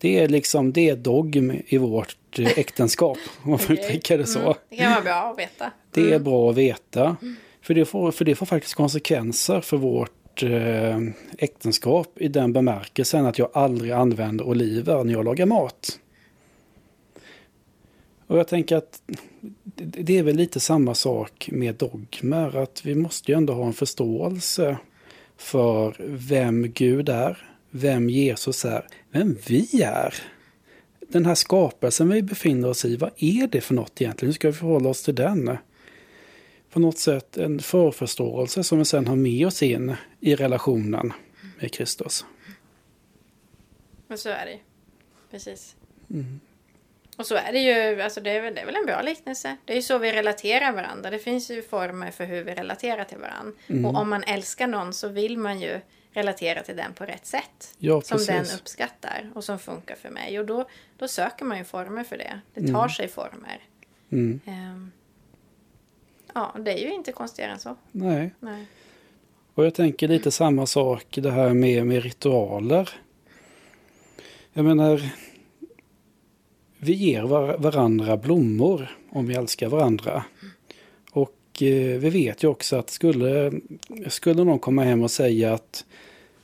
Det 0.00 0.18
är 0.18 0.28
liksom 0.28 0.72
det 0.72 0.88
är 0.88 0.96
dogm 0.96 1.52
i 1.66 1.78
vårt 1.78 2.38
eh, 2.38 2.58
äktenskap, 2.58 3.18
om 3.42 3.50
man 3.50 3.58
får 3.58 3.72
uttrycka 3.72 4.16
det 4.16 4.26
så. 4.26 4.38
Mm, 4.38 4.54
det 4.70 4.76
kan 4.76 4.90
vara 4.90 5.02
bra 5.02 5.30
att 5.30 5.38
veta. 5.38 5.70
Det 5.90 6.12
är 6.12 6.18
bra 6.18 6.50
att 6.50 6.56
veta. 6.56 7.16
För 7.62 7.74
det 7.74 7.84
får, 7.84 8.12
för 8.12 8.24
det 8.24 8.34
får 8.34 8.46
faktiskt 8.46 8.74
konsekvenser 8.74 9.60
för 9.60 9.76
vårt 9.76 10.42
eh, 10.42 10.98
äktenskap 11.38 12.12
i 12.16 12.28
den 12.28 12.52
bemärkelsen 12.52 13.26
att 13.26 13.38
jag 13.38 13.50
aldrig 13.52 13.92
använder 13.92 14.44
oliver 14.44 15.04
när 15.04 15.12
jag 15.12 15.24
lagar 15.24 15.46
mat. 15.46 15.98
Och 18.26 18.38
jag 18.38 18.48
tänker 18.48 18.76
att 18.76 19.02
det 19.06 20.02
det 20.02 20.18
är 20.18 20.22
väl 20.22 20.36
lite 20.36 20.60
samma 20.60 20.94
sak 20.94 21.48
med 21.52 21.74
dogmer. 21.74 22.56
Att 22.56 22.80
vi 22.84 22.94
måste 22.94 23.32
ju 23.32 23.38
ändå 23.38 23.52
ha 23.52 23.66
en 23.66 23.72
förståelse 23.72 24.76
för 25.38 25.96
vem 26.28 26.72
Gud 26.72 27.08
är, 27.08 27.48
vem 27.70 28.10
Jesus 28.10 28.64
är, 28.64 28.86
vem 29.10 29.36
vi 29.46 29.82
är. 29.82 30.14
Den 31.00 31.26
här 31.26 31.34
skapelsen 31.34 32.08
vi 32.08 32.22
befinner 32.22 32.68
oss 32.68 32.84
i, 32.84 32.96
vad 32.96 33.10
är 33.16 33.46
det 33.46 33.60
för 33.60 33.74
något 33.74 34.00
egentligen? 34.00 34.28
Hur 34.28 34.34
ska 34.34 34.48
vi 34.48 34.54
förhålla 34.54 34.88
oss 34.88 35.02
till 35.02 35.14
den? 35.14 35.58
På 36.70 36.80
något 36.80 36.98
sätt 36.98 37.36
en 37.36 37.60
förförståelse 37.60 38.64
som 38.64 38.78
vi 38.78 38.84
sen 38.84 39.06
har 39.06 39.16
med 39.16 39.46
oss 39.46 39.62
in 39.62 39.94
i 40.20 40.34
relationen 40.34 41.12
med 41.60 41.72
Kristus. 41.72 42.24
Men 44.06 44.18
så 44.18 44.28
är 44.28 44.46
det. 44.46 44.58
Precis. 45.30 45.76
Mm. 46.10 46.40
Och 47.18 47.26
så 47.26 47.34
är 47.34 47.52
det 47.52 47.58
ju, 47.58 48.02
alltså 48.02 48.20
det 48.20 48.30
är, 48.30 48.42
väl, 48.42 48.54
det 48.54 48.60
är 48.60 48.66
väl 48.66 48.76
en 48.76 48.86
bra 48.86 49.02
liknelse. 49.02 49.56
Det 49.64 49.72
är 49.72 49.76
ju 49.76 49.82
så 49.82 49.98
vi 49.98 50.12
relaterar 50.12 50.72
varandra. 50.72 51.10
Det 51.10 51.18
finns 51.18 51.50
ju 51.50 51.62
former 51.62 52.10
för 52.10 52.24
hur 52.24 52.44
vi 52.44 52.54
relaterar 52.54 53.04
till 53.04 53.18
varandra. 53.18 53.52
Mm. 53.66 53.84
Och 53.84 54.00
om 54.00 54.10
man 54.10 54.24
älskar 54.24 54.66
någon 54.66 54.92
så 54.92 55.08
vill 55.08 55.38
man 55.38 55.60
ju 55.60 55.80
relatera 56.12 56.62
till 56.62 56.76
den 56.76 56.92
på 56.92 57.04
rätt 57.04 57.26
sätt. 57.26 57.74
Ja, 57.78 58.00
som 58.00 58.18
den 58.26 58.44
uppskattar 58.60 59.30
och 59.34 59.44
som 59.44 59.58
funkar 59.58 59.96
för 59.96 60.10
mig. 60.10 60.38
Och 60.38 60.46
då, 60.46 60.68
då 60.96 61.08
söker 61.08 61.44
man 61.44 61.58
ju 61.58 61.64
former 61.64 62.04
för 62.04 62.18
det. 62.18 62.40
Det 62.54 62.72
tar 62.72 62.88
sig 62.88 63.08
former. 63.08 63.60
Mm. 64.10 64.40
Ehm, 64.46 64.92
ja, 66.34 66.54
det 66.58 66.72
är 66.72 66.86
ju 66.88 66.94
inte 66.94 67.12
konstigare 67.12 67.52
än 67.52 67.58
så. 67.58 67.76
Nej. 67.92 68.34
Nej. 68.40 68.66
Och 69.54 69.66
jag 69.66 69.74
tänker 69.74 70.08
lite 70.08 70.30
samma 70.30 70.66
sak 70.66 71.06
det 71.10 71.30
här 71.30 71.54
med, 71.54 71.86
med 71.86 72.02
ritualer. 72.02 72.90
Jag 74.52 74.64
menar, 74.64 75.02
vi 76.78 76.92
ger 76.92 77.22
var, 77.22 77.58
varandra 77.58 78.16
blommor 78.16 78.98
om 79.10 79.26
vi 79.26 79.34
älskar 79.34 79.68
varandra. 79.68 80.24
Och 81.10 81.62
eh, 81.62 81.98
vi 81.98 82.10
vet 82.10 82.42
ju 82.44 82.48
också 82.48 82.76
att 82.76 82.90
skulle, 82.90 83.52
skulle 84.08 84.44
någon 84.44 84.58
komma 84.58 84.82
hem 84.84 85.02
och 85.02 85.10
säga 85.10 85.54
att 85.54 85.84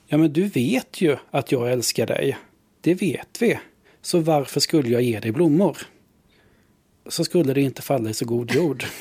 ja 0.07 0.17
men 0.17 0.33
du 0.33 0.43
vet 0.47 1.01
ju 1.01 1.17
att 1.31 1.51
jag 1.51 1.71
älskar 1.71 2.07
dig. 2.07 2.37
Det 2.81 2.93
vet 2.93 3.41
vi. 3.41 3.59
Så 4.01 4.19
varför 4.19 4.59
skulle 4.59 4.89
jag 4.89 5.01
ge 5.01 5.19
dig 5.19 5.31
blommor? 5.31 5.77
Så 7.07 7.23
skulle 7.23 7.53
det 7.53 7.61
inte 7.61 7.81
falla 7.81 8.09
i 8.09 8.13
så 8.13 8.25
god 8.25 8.51
jord. 8.51 8.83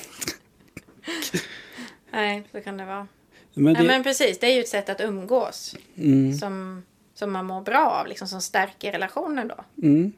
Nej, 2.12 2.42
så 2.52 2.60
kan 2.60 2.76
det 2.76 2.84
vara. 2.84 3.06
Men 3.54 3.64
Nej, 3.72 3.82
det, 3.82 3.88
men 3.88 4.02
precis, 4.02 4.38
det 4.38 4.46
är 4.46 4.54
ju 4.54 4.60
ett 4.60 4.68
sätt 4.68 4.88
att 4.88 5.00
umgås. 5.00 5.76
mm, 5.96 6.38
Som, 6.38 6.82
som 7.14 7.32
man 7.32 7.46
mår 7.46 7.60
bra 7.62 7.90
av, 8.00 8.06
liksom, 8.06 8.28
som 8.28 8.40
stärker 8.40 8.92
relationen 8.92 9.48
då. 9.48 9.64
mm, 9.82 10.12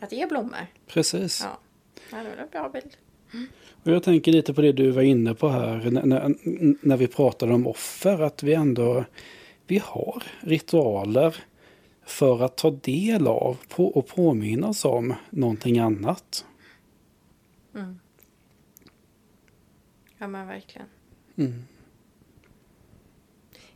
Att 0.00 0.12
ge 0.12 0.26
blommor. 0.26 0.66
precis. 0.86 1.40
Ja, 1.44 1.58
ja 2.10 2.16
det 2.16 2.28
är 2.28 2.30
väl 2.30 2.38
en 2.38 2.48
bra 2.50 2.68
bild. 2.68 2.96
Och 3.82 3.92
jag 3.92 4.02
tänker 4.02 4.32
lite 4.32 4.54
på 4.54 4.60
det 4.60 4.72
du 4.72 4.90
var 4.90 5.02
inne 5.02 5.34
på 5.34 5.48
här 5.48 5.90
när, 5.90 6.02
när, 6.02 6.34
när 6.86 6.96
vi 6.96 7.06
pratade 7.06 7.54
om 7.54 7.66
offer. 7.66 8.22
Att 8.22 8.42
vi 8.42 8.54
ändå 8.54 9.04
vi 9.66 9.78
har 9.78 10.22
ritualer 10.40 11.36
för 12.04 12.42
att 12.42 12.56
ta 12.56 12.70
del 12.70 13.26
av 13.26 13.58
på, 13.68 13.86
och 13.86 14.06
påminna 14.06 14.68
oss 14.68 14.84
om 14.84 15.14
någonting 15.30 15.78
annat. 15.78 16.44
Ja, 20.18 20.28
men 20.28 20.46
verkligen. 20.46 20.86
Mm. 21.36 21.64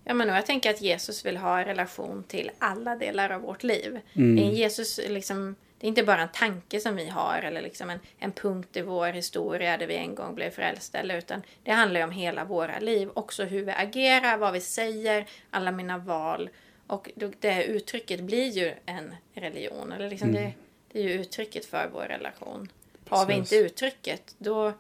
Ja, 0.04 0.14
men 0.14 0.28
jag 0.28 0.46
tänker 0.46 0.70
att 0.70 0.82
Jesus 0.82 1.26
vill 1.26 1.36
ha 1.36 1.58
en 1.58 1.64
relation 1.64 2.24
till 2.28 2.50
alla 2.58 2.96
delar 2.96 3.30
av 3.30 3.40
vårt 3.40 3.62
liv. 3.62 4.00
Mm. 4.12 4.54
Jesus, 4.54 5.00
liksom, 5.08 5.54
det 5.78 5.86
är 5.86 5.88
inte 5.88 6.02
bara 6.02 6.22
en 6.22 6.28
tanke 6.32 6.80
som 6.80 6.96
vi 6.96 7.08
har 7.08 7.42
eller 7.42 7.62
liksom 7.62 7.90
en, 7.90 8.00
en 8.18 8.32
punkt 8.32 8.76
i 8.76 8.82
vår 8.82 9.06
historia 9.06 9.76
där 9.76 9.86
vi 9.86 9.96
en 9.96 10.14
gång 10.14 10.34
blev 10.34 10.50
frälsta. 10.50 11.02
Utan 11.02 11.42
det 11.62 11.70
handlar 11.70 12.00
ju 12.00 12.04
om 12.04 12.10
hela 12.10 12.44
våra 12.44 12.78
liv. 12.78 13.10
Också 13.14 13.44
hur 13.44 13.64
vi 13.64 13.72
agerar, 13.72 14.36
vad 14.36 14.52
vi 14.52 14.60
säger, 14.60 15.26
alla 15.50 15.72
mina 15.72 15.98
val. 15.98 16.50
Och 16.86 17.10
det 17.40 17.64
uttrycket 17.64 18.20
blir 18.20 18.48
ju 18.48 18.74
en 18.86 19.14
religion. 19.34 19.92
Eller 19.92 20.10
liksom 20.10 20.32
det, 20.32 20.52
det 20.92 20.98
är 20.98 21.02
ju 21.02 21.12
uttrycket 21.12 21.64
för 21.66 21.90
vår 21.92 22.02
relation. 22.02 22.68
Har 23.08 23.26
vi 23.26 23.34
Precis. 23.34 23.52
inte 23.52 23.66
uttrycket, 23.66 24.34
då, 24.38 24.72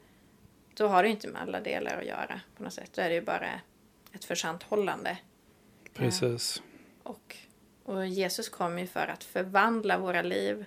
då 0.74 0.86
har 0.86 1.02
det 1.02 1.08
ju 1.08 1.14
inte 1.14 1.28
med 1.28 1.42
alla 1.42 1.60
delar 1.60 1.98
att 1.98 2.06
göra 2.06 2.40
på 2.56 2.62
något 2.62 2.72
sätt. 2.72 2.90
Då 2.94 3.02
är 3.02 3.08
det 3.08 3.14
ju 3.14 3.20
bara 3.20 3.60
ett 4.12 4.24
försanthållande. 4.24 5.18
Precis. 5.94 6.62
Och, 7.02 7.36
och 7.84 8.06
Jesus 8.06 8.48
kom 8.48 8.78
ju 8.78 8.86
för 8.86 9.06
att 9.06 9.24
förvandla 9.24 9.98
våra 9.98 10.22
liv. 10.22 10.64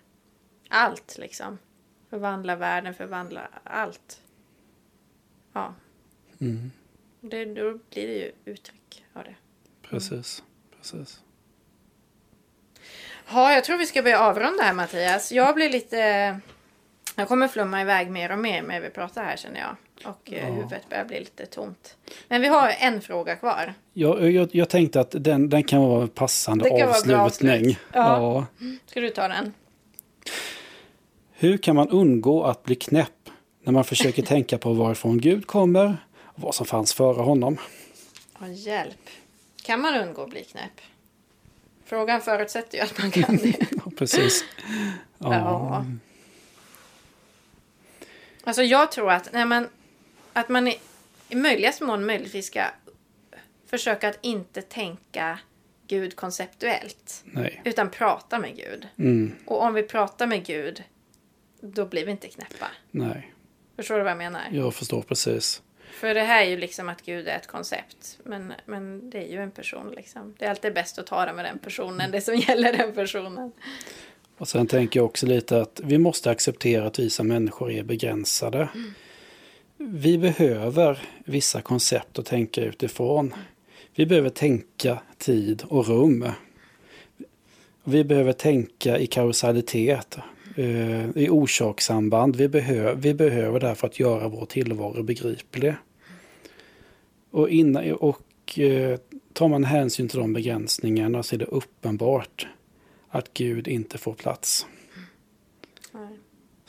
Allt 0.70 1.18
liksom. 1.18 1.58
Förvandla 2.10 2.56
världen, 2.56 2.94
förvandla 2.94 3.48
allt. 3.64 4.22
Ja. 5.54 5.74
Mm. 6.42 6.72
Det, 7.22 7.46
då 7.46 7.72
blir 7.92 8.08
det 8.08 8.14
ju 8.14 8.32
uttryck 8.46 9.04
av 9.14 9.24
det. 9.24 9.36
Precis. 9.90 10.44
Precis. 10.78 11.20
Ja, 13.32 13.54
jag 13.54 13.64
tror 13.64 13.78
vi 13.78 13.86
ska 13.86 14.02
börja 14.04 14.20
avrunda 14.20 14.64
här 14.64 14.74
Mattias. 14.74 15.32
Jag 15.32 15.56
blir 15.56 15.70
lite... 15.70 15.98
Jag 17.16 17.28
kommer 17.28 17.48
flumma 17.48 17.82
iväg 17.82 18.10
mer 18.10 18.32
och 18.32 18.40
mer 18.40 18.62
med 18.62 18.82
vi 18.82 18.90
pratar 18.90 19.24
här 19.24 19.38
känner 19.38 19.60
jag. 19.60 19.76
Och 20.12 20.34
eh, 20.34 20.48
Ja. 20.48 20.54
huvudet 20.54 20.90
börjar 20.90 21.06
bli 21.06 21.20
lite 21.20 21.46
tomt. 21.46 21.98
Men 22.28 22.42
vi 22.42 22.48
har 22.48 22.70
en 22.80 23.02
fråga 23.02 23.36
kvar. 23.36 23.74
Jag, 23.94 24.32
jag, 24.32 24.50
jag 24.56 24.70
tänkte 24.70 25.00
att 25.00 25.12
den, 25.12 25.50
den 25.50 25.64
kan 25.64 25.82
vara 25.82 26.02
en 26.02 26.08
passande 26.08 26.70
kan 26.70 26.80
vara 26.80 26.90
avslutning. 27.22 27.60
avslut. 27.62 27.78
Ja. 27.94 28.46
Ja. 28.60 28.76
Ska 28.86 29.00
du 29.02 29.10
ta 29.10 29.28
den? 29.28 29.54
Hur 31.40 31.58
kan 31.58 31.76
man 31.76 31.90
undgå 31.90 32.44
att 32.44 32.64
bli 32.64 32.76
knäpp 32.76 33.30
när 33.64 33.74
man 33.74 33.84
försöker 33.84 34.24
tänka 34.26 34.58
på 34.58 34.74
varifrån 34.74 35.18
Gud 35.18 35.48
kommer 35.48 35.98
och 36.24 36.42
vad 36.42 36.56
som 36.56 36.66
fanns 36.66 36.94
före 36.94 37.22
honom? 37.22 37.58
Ja, 38.40 38.48
hjälp. 38.48 39.10
Kan 39.64 39.82
man 39.82 39.96
undgå 39.96 40.22
att 40.24 40.30
bli 40.30 40.44
knäpp? 40.44 40.82
Frågan 41.86 42.22
förutsätter 42.22 42.78
ju 42.78 42.84
att 42.84 42.98
man 43.02 43.12
kan 43.12 43.38
det. 43.38 43.68
Precis. 43.98 44.44
Ja. 45.18 45.34
Ja. 45.34 45.86
Alltså 48.44 48.64
jag 48.64 48.92
tror 48.92 49.12
att, 49.12 49.30
nej 49.34 49.46
men, 49.46 49.70
att 50.34 50.50
man 50.50 50.68
i, 50.68 50.80
i 51.30 51.36
möjligaste 51.36 51.84
mån 51.84 52.06
möjligtvis 52.06 52.46
ska 52.48 52.64
försöka 53.66 54.10
att 54.10 54.20
inte 54.22 54.62
tänka 54.62 55.40
Gud 55.88 56.16
konceptuellt. 56.16 57.24
Nej. 57.26 57.62
Utan 57.66 57.90
prata 57.90 58.40
med 58.40 58.56
Gud. 58.56 58.88
Mm, 58.98 59.36
Och 59.46 59.62
om 59.62 59.74
vi 59.74 59.84
pratar 59.84 60.28
med 60.28 60.46
Gud, 60.46 60.84
då 61.62 61.86
blir 61.86 62.06
vi 62.06 62.12
inte 62.12 62.28
knäppa. 62.28 62.68
nej, 62.92 63.34
Förstår 63.76 63.98
du 63.98 64.04
vad 64.04 64.12
jag 64.12 64.18
menar? 64.18 64.42
jag 64.52 64.74
förstår 64.74 65.02
precis. 65.02 65.62
För 65.92 66.14
det 66.14 66.22
här 66.22 66.46
är 66.46 66.50
ju 66.50 66.58
liksom 66.58 66.90
att 66.90 67.02
Gud 67.02 67.28
är 67.28 67.36
ett 67.36 67.48
koncept. 67.48 68.20
Men, 68.24 68.54
men 68.66 69.10
det 69.10 69.18
är 69.28 69.32
ju 69.32 69.42
en 69.42 69.52
person 69.52 69.94
liksom. 69.96 70.36
Det 70.40 70.46
är 70.46 70.50
alltid 70.50 70.74
bäst 70.74 71.00
att 71.00 71.08
ta 71.08 71.26
det 71.26 71.34
med 71.34 71.46
den 71.46 71.60
personen, 71.60 72.12
det 72.12 72.22
som 72.22 72.36
gäller 72.36 72.74
den 72.78 72.94
personen. 72.94 73.52
Och 74.38 74.48
sen 74.48 74.68
tänker 74.68 75.00
jag 75.00 75.06
också 75.06 75.26
lite 75.26 75.62
att 75.62 75.82
vi 75.84 75.98
måste 75.98 76.30
acceptera 76.32 76.88
att 76.88 77.00
vi 77.00 77.10
som 77.10 77.28
människor 77.28 77.72
är 77.72 77.84
begränsade. 77.84 78.70
Mm. 78.76 78.94
Vi 79.78 80.18
behöver 80.18 81.00
vissa 81.26 81.62
koncept 81.62 82.20
att 82.20 82.26
tänka 82.26 82.62
utifrån. 82.62 83.34
Vi 83.96 84.06
behöver 84.06 84.30
tänka 84.30 85.02
tid 85.18 85.64
och 85.68 85.88
rum. 85.88 86.26
Vi 87.84 88.04
behöver 88.04 88.34
tänka 88.34 88.98
i 89.00 89.08
kausalitet, 89.08 90.18
eh, 90.58 91.10
i 91.16 91.30
orsakssamband. 91.30 92.36
Vi, 92.36 92.48
behöver, 92.48 92.96
vi 92.96 93.14
behöver 93.14 93.60
därför 93.60 93.88
att 93.88 94.00
göra 94.00 94.28
vår 94.28 94.46
tillvaro 94.46 95.04
begriplig. 95.04 95.76
Och, 97.32 97.50
innan, 97.50 97.92
och 97.94 98.60
eh, 98.60 99.00
tar 99.34 99.48
man 99.48 99.64
hänsyn 99.64 100.08
till 100.08 100.20
de 100.20 100.34
begränsningarna 100.34 101.24
så 101.24 101.36
är 101.36 101.40
det 101.40 101.46
uppenbart 101.46 102.48
att 103.10 103.34
Gud 103.34 103.68
inte 103.68 103.98
får 103.98 104.14
plats. 104.14 104.66
Mm. 105.94 106.08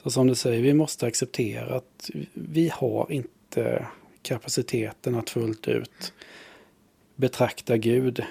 Så 0.02 0.10
som 0.10 0.26
du 0.26 0.34
säger, 0.34 0.62
vi 0.62 0.74
måste 0.74 1.06
acceptera 1.06 1.76
att 1.76 2.10
vi 2.32 2.70
har 2.74 3.12
inte 3.12 3.86
kapaciteten 4.22 5.14
att 5.14 5.30
fullt 5.30 5.68
ut 5.68 6.12
betrakta 7.16 7.76
Gud 7.76 8.22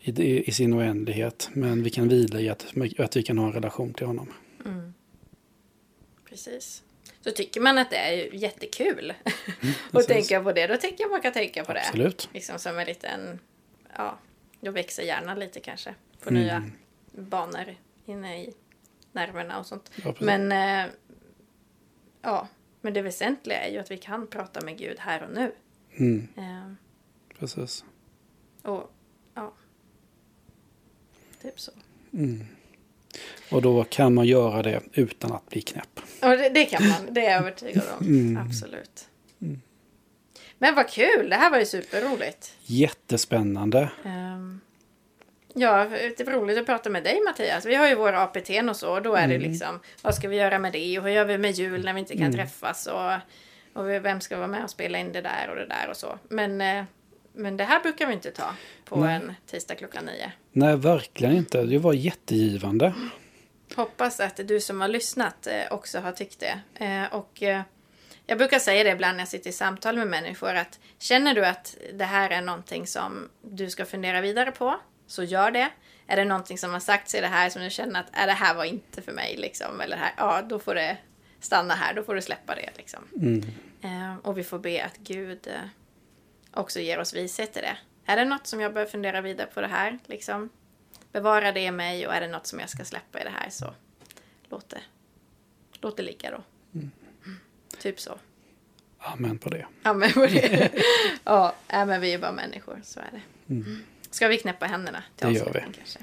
i, 0.00 0.48
i 0.48 0.52
sin 0.52 0.74
oändlighet. 0.74 1.50
Men 1.52 1.82
vi 1.82 1.90
kan 1.90 2.08
vila 2.08 2.40
i 2.40 2.48
att, 2.48 2.66
att 2.98 3.16
vi 3.16 3.22
kan 3.22 3.38
ha 3.38 3.46
en 3.46 3.52
relation 3.52 3.94
till 3.94 4.06
honom. 4.06 4.28
Precis. 6.34 6.82
Så 7.20 7.30
tycker 7.30 7.60
man 7.60 7.78
att 7.78 7.90
det 7.90 7.96
är 7.96 8.34
jättekul 8.34 9.14
mm, 9.62 9.74
att 9.92 10.06
tänka 10.06 10.42
på 10.42 10.52
det, 10.52 10.66
då 10.66 10.76
tänker 10.76 11.04
jag 11.04 11.10
man 11.10 11.20
kan 11.20 11.32
tänka 11.32 11.64
på 11.64 11.72
det. 11.72 11.80
Absolut. 11.80 12.28
Liksom 12.32 12.58
som 12.58 12.78
en 12.78 12.86
liten, 12.86 13.38
ja, 13.96 14.18
då 14.60 14.70
växer 14.70 15.02
hjärnan 15.02 15.38
lite 15.38 15.60
kanske. 15.60 15.94
På 16.20 16.30
mm. 16.30 16.42
nya 16.42 16.70
banor 17.12 17.76
inne 18.06 18.42
i 18.42 18.54
nerverna 19.12 19.58
och 19.58 19.66
sånt. 19.66 19.90
Ja, 20.04 20.14
men, 20.18 20.52
eh, 20.52 20.92
ja, 22.22 22.48
men 22.80 22.94
det 22.94 23.02
väsentliga 23.02 23.58
är 23.58 23.72
ju 23.72 23.78
att 23.78 23.90
vi 23.90 23.98
kan 23.98 24.26
prata 24.26 24.60
med 24.60 24.78
Gud 24.78 24.98
här 24.98 25.22
och 25.22 25.34
nu. 25.34 25.52
Mm. 25.96 26.28
Eh, 26.36 26.72
Precis. 27.38 27.84
Och, 28.62 28.92
ja. 29.34 29.52
Typ 31.42 31.60
så. 31.60 31.72
Mm. 32.12 32.46
Och 33.50 33.62
då 33.62 33.84
kan 33.84 34.14
man 34.14 34.26
göra 34.26 34.62
det 34.62 34.80
utan 34.92 35.32
att 35.32 35.50
bli 35.50 35.60
knäpp. 35.60 36.00
Ja, 36.20 36.36
det, 36.36 36.48
det 36.48 36.64
kan 36.64 36.88
man. 36.88 37.14
Det 37.14 37.26
är 37.26 37.30
jag 37.30 37.40
övertygad 37.40 37.84
om. 37.98 38.06
Mm. 38.06 38.46
Absolut. 38.46 39.08
Mm. 39.42 39.60
Men 40.58 40.74
vad 40.74 40.88
kul! 40.88 41.30
Det 41.30 41.36
här 41.36 41.50
var 41.50 41.58
ju 41.58 41.66
superroligt. 41.66 42.54
Jättespännande. 42.62 43.90
Um, 44.04 44.60
ja, 45.54 45.84
det 45.84 46.20
är 46.20 46.24
roligt 46.24 46.58
att 46.58 46.66
prata 46.66 46.90
med 46.90 47.04
dig 47.04 47.20
Mattias. 47.24 47.66
Vi 47.66 47.74
har 47.74 47.88
ju 47.88 47.94
våra 47.94 48.22
APT 48.22 48.50
och 48.68 48.76
så. 48.76 48.94
Och 48.94 49.02
då 49.02 49.14
är 49.14 49.24
mm. 49.24 49.40
det 49.40 49.48
liksom, 49.48 49.80
vad 50.02 50.14
ska 50.14 50.28
vi 50.28 50.36
göra 50.36 50.58
med 50.58 50.72
det? 50.72 50.98
Och 50.98 51.04
hur 51.04 51.10
gör 51.10 51.24
vi 51.24 51.38
med 51.38 51.50
jul 51.50 51.84
när 51.84 51.92
vi 51.92 52.00
inte 52.00 52.14
kan 52.14 52.22
mm. 52.22 52.34
träffas? 52.34 52.86
Och, 52.86 53.12
och 53.80 53.88
vem 53.88 54.20
ska 54.20 54.36
vara 54.36 54.48
med 54.48 54.64
och 54.64 54.70
spela 54.70 54.98
in 54.98 55.12
det 55.12 55.20
där 55.20 55.48
och 55.50 55.56
det 55.56 55.66
där 55.66 55.88
och 55.90 55.96
så. 55.96 56.18
Men 56.28 56.60
eh, 56.60 56.84
men 57.34 57.56
det 57.56 57.64
här 57.64 57.80
brukar 57.80 58.06
vi 58.06 58.12
inte 58.12 58.30
ta 58.30 58.54
på 58.84 58.96
Nej. 58.96 59.14
en 59.14 59.34
tisdag 59.46 59.74
klockan 59.74 60.04
nio. 60.04 60.32
Nej, 60.56 60.76
verkligen 60.76 61.36
inte. 61.36 61.62
Det 61.62 61.78
var 61.78 61.92
jättegivande. 61.92 62.94
Hoppas 63.76 64.20
att 64.20 64.40
du 64.44 64.60
som 64.60 64.80
har 64.80 64.88
lyssnat 64.88 65.46
eh, 65.46 65.72
också 65.72 65.98
har 65.98 66.12
tyckt 66.12 66.40
det. 66.40 66.84
Eh, 66.84 67.14
och 67.14 67.42
eh, 67.42 67.62
jag 68.26 68.38
brukar 68.38 68.58
säga 68.58 68.84
det 68.84 68.90
ibland 68.90 69.16
när 69.16 69.22
jag 69.22 69.28
sitter 69.28 69.50
i 69.50 69.52
samtal 69.52 69.96
med 69.96 70.06
människor 70.06 70.54
att 70.54 70.80
känner 70.98 71.34
du 71.34 71.46
att 71.46 71.76
det 71.94 72.04
här 72.04 72.30
är 72.30 72.42
någonting 72.42 72.86
som 72.86 73.28
du 73.42 73.70
ska 73.70 73.84
fundera 73.84 74.20
vidare 74.20 74.50
på 74.50 74.80
så 75.06 75.22
gör 75.22 75.50
det. 75.50 75.70
Är 76.06 76.16
det 76.16 76.24
någonting 76.24 76.58
som 76.58 76.72
har 76.72 76.80
sagts 76.80 77.14
i 77.14 77.20
det 77.20 77.26
här 77.26 77.50
som 77.50 77.62
du 77.62 77.70
känner 77.70 78.00
att 78.00 78.08
är 78.12 78.26
det 78.26 78.32
här 78.32 78.54
var 78.54 78.64
inte 78.64 79.02
för 79.02 79.12
mig 79.12 79.36
liksom 79.36 79.80
eller 79.80 79.96
här, 79.96 80.12
ja 80.16 80.42
då 80.42 80.58
får 80.58 80.74
det 80.74 80.96
stanna 81.40 81.74
här, 81.74 81.94
då 81.94 82.02
får 82.02 82.14
du 82.14 82.22
släppa 82.22 82.54
det 82.54 82.70
liksom. 82.76 83.04
Mm. 83.16 84.18
och 84.18 84.38
vi 84.38 84.44
får 84.44 84.58
be 84.58 84.84
att 84.84 84.96
Gud 84.96 85.48
också 86.50 86.80
ger 86.80 86.98
oss 86.98 87.14
vishet 87.14 87.56
i 87.56 87.60
det. 87.60 87.76
Är 88.06 88.16
det 88.16 88.24
något 88.24 88.46
som 88.46 88.60
jag 88.60 88.74
bör 88.74 88.86
fundera 88.86 89.20
vidare 89.20 89.46
på 89.54 89.60
det 89.60 89.66
här? 89.66 89.98
Liksom, 90.06 90.48
bevara 91.12 91.52
det 91.52 91.60
i 91.60 91.70
mig 91.70 92.06
och 92.06 92.14
är 92.14 92.20
det 92.20 92.28
något 92.28 92.46
som 92.46 92.60
jag 92.60 92.70
ska 92.70 92.84
släppa 92.84 93.20
i 93.20 93.24
det 93.24 93.30
här 93.30 93.50
så 93.50 93.74
låt 94.48 94.68
det, 94.68 94.80
låt 95.80 95.96
det 95.96 96.02
ligga 96.02 96.30
då. 96.30 96.42
Mm. 96.74 96.90
Typ 97.78 98.00
så. 98.00 98.18
Amen 98.98 99.38
på 99.38 99.50
det. 99.50 99.66
Amen 99.82 100.12
på 100.12 100.26
det. 100.26 100.70
ja, 101.24 101.54
men 101.68 102.00
vi 102.00 102.12
är 102.12 102.18
bara 102.18 102.32
människor, 102.32 102.80
så 102.84 103.00
är 103.00 103.10
det. 103.12 103.54
Mm. 103.54 103.84
Ska 104.10 104.28
vi 104.28 104.38
knäppa 104.38 104.66
händerna 104.66 105.02
till 105.16 105.26
det 105.26 105.34
gör 105.34 105.52
vi. 105.52 105.60
Kanske? 105.60 105.98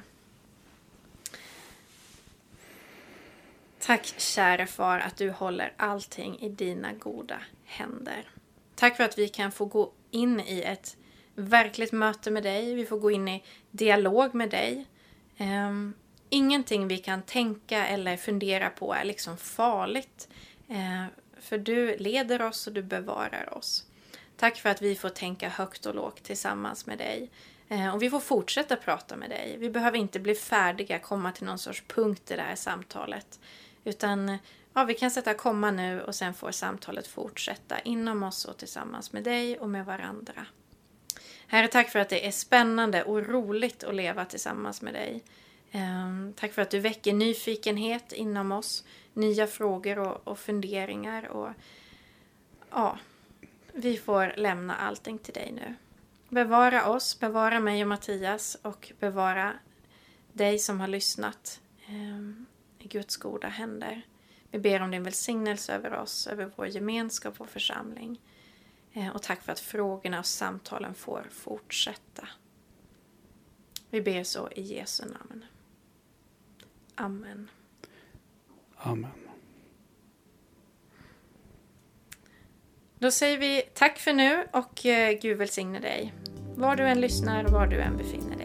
Tack 3.79 4.05
kära 4.17 4.67
far 4.67 4.99
att 4.99 5.17
du 5.17 5.29
håller 5.29 5.73
allting 5.77 6.39
i 6.39 6.49
dina 6.49 6.93
goda 6.93 7.41
händer. 7.65 8.29
Tack 8.75 8.97
för 8.97 9.03
att 9.03 9.17
vi 9.17 9.27
kan 9.27 9.51
få 9.51 9.65
gå 9.65 9.91
in 10.11 10.39
i 10.39 10.61
ett 10.61 10.97
verkligt 11.41 11.91
möte 11.91 12.31
med 12.31 12.43
dig. 12.43 12.75
Vi 12.75 12.85
får 12.85 12.99
gå 12.99 13.11
in 13.11 13.27
i 13.27 13.43
dialog 13.71 14.35
med 14.35 14.49
dig. 14.49 14.85
Um, 15.37 15.93
ingenting 16.29 16.87
vi 16.87 16.97
kan 16.97 17.21
tänka 17.21 17.87
eller 17.87 18.17
fundera 18.17 18.69
på 18.69 18.93
är 18.93 19.03
liksom 19.03 19.37
farligt. 19.37 20.29
Uh, 20.69 21.05
för 21.39 21.57
du 21.57 21.97
leder 21.97 22.41
oss 22.41 22.67
och 22.67 22.73
du 22.73 22.81
bevarar 22.81 23.57
oss. 23.57 23.85
Tack 24.37 24.57
för 24.57 24.69
att 24.69 24.81
vi 24.81 24.95
får 24.95 25.09
tänka 25.09 25.49
högt 25.49 25.85
och 25.85 25.95
lågt 25.95 26.23
tillsammans 26.23 26.85
med 26.85 26.97
dig. 26.97 27.29
Uh, 27.71 27.95
och 27.95 28.01
vi 28.01 28.09
får 28.09 28.19
fortsätta 28.19 28.75
prata 28.75 29.15
med 29.15 29.29
dig. 29.29 29.55
Vi 29.59 29.69
behöver 29.69 29.97
inte 29.97 30.19
bli 30.19 30.35
färdiga, 30.35 30.99
komma 30.99 31.31
till 31.31 31.45
någon 31.45 31.59
sorts 31.59 31.83
punkt 31.87 32.31
i 32.31 32.35
det 32.35 32.41
här 32.41 32.55
samtalet. 32.55 33.39
Utan 33.83 34.37
ja, 34.73 34.83
vi 34.83 34.93
kan 34.93 35.11
sätta 35.11 35.33
komma 35.33 35.71
nu 35.71 36.01
och 36.01 36.15
sen 36.15 36.33
får 36.33 36.51
samtalet 36.51 37.07
fortsätta 37.07 37.79
inom 37.79 38.23
oss 38.23 38.45
och 38.45 38.57
tillsammans 38.57 39.13
med 39.13 39.23
dig 39.23 39.59
och 39.59 39.69
med 39.69 39.85
varandra. 39.85 40.45
Herre, 41.51 41.67
tack 41.67 41.89
för 41.89 41.99
att 41.99 42.09
det 42.09 42.27
är 42.27 42.31
spännande 42.31 43.03
och 43.03 43.27
roligt 43.27 43.83
att 43.83 43.95
leva 43.95 44.25
tillsammans 44.25 44.81
med 44.81 44.93
dig. 44.93 45.23
Ehm, 45.71 46.33
tack 46.37 46.53
för 46.53 46.61
att 46.61 46.69
du 46.69 46.79
väcker 46.79 47.13
nyfikenhet 47.13 48.11
inom 48.11 48.51
oss, 48.51 48.83
nya 49.13 49.47
frågor 49.47 49.99
och, 49.99 50.27
och 50.27 50.39
funderingar. 50.39 51.27
Och, 51.27 51.49
ja, 52.69 52.97
vi 53.73 53.97
får 53.97 54.33
lämna 54.37 54.75
allting 54.75 55.17
till 55.17 55.33
dig 55.33 55.51
nu. 55.51 55.75
Bevara 56.29 56.89
oss, 56.89 57.19
bevara 57.19 57.59
mig 57.59 57.81
och 57.81 57.87
Mattias 57.87 58.57
och 58.61 58.91
bevara 58.99 59.53
dig 60.33 60.59
som 60.59 60.79
har 60.79 60.87
lyssnat 60.87 61.61
ehm, 61.87 62.45
i 62.79 62.87
Guds 62.87 63.17
goda 63.17 63.47
händer. 63.47 64.01
Vi 64.51 64.59
ber 64.59 64.81
om 64.81 64.91
din 64.91 65.03
välsignelse 65.03 65.73
över 65.73 65.93
oss, 65.93 66.27
över 66.27 66.51
vår 66.55 66.67
gemenskap 66.67 67.41
och 67.41 67.49
församling. 67.49 68.19
Eh, 68.93 69.09
och 69.09 69.21
tack 69.21 69.41
för 69.41 69.51
att 69.51 69.59
frågorna 69.59 70.19
och 70.19 70.25
samtalen 70.25 70.93
får 70.93 71.27
fortsätta. 71.31 72.27
Vi 73.89 74.01
ber 74.01 74.23
så 74.23 74.49
i 74.51 74.61
Jesu 74.61 75.05
namn. 75.05 75.45
Amen. 76.95 77.49
Amen. 78.75 79.11
Då 82.99 83.11
säger 83.11 83.37
vi 83.37 83.61
tack 83.73 83.99
för 83.99 84.13
nu 84.13 84.47
och 84.53 84.85
eh, 84.85 85.19
Gud 85.21 85.37
välsigne 85.37 85.79
dig. 85.79 86.13
Var 86.55 86.75
du 86.75 86.87
än 86.87 87.01
lyssnar 87.01 87.43
och 87.43 87.51
var 87.51 87.67
du 87.67 87.81
än 87.81 87.97
befinner 87.97 88.37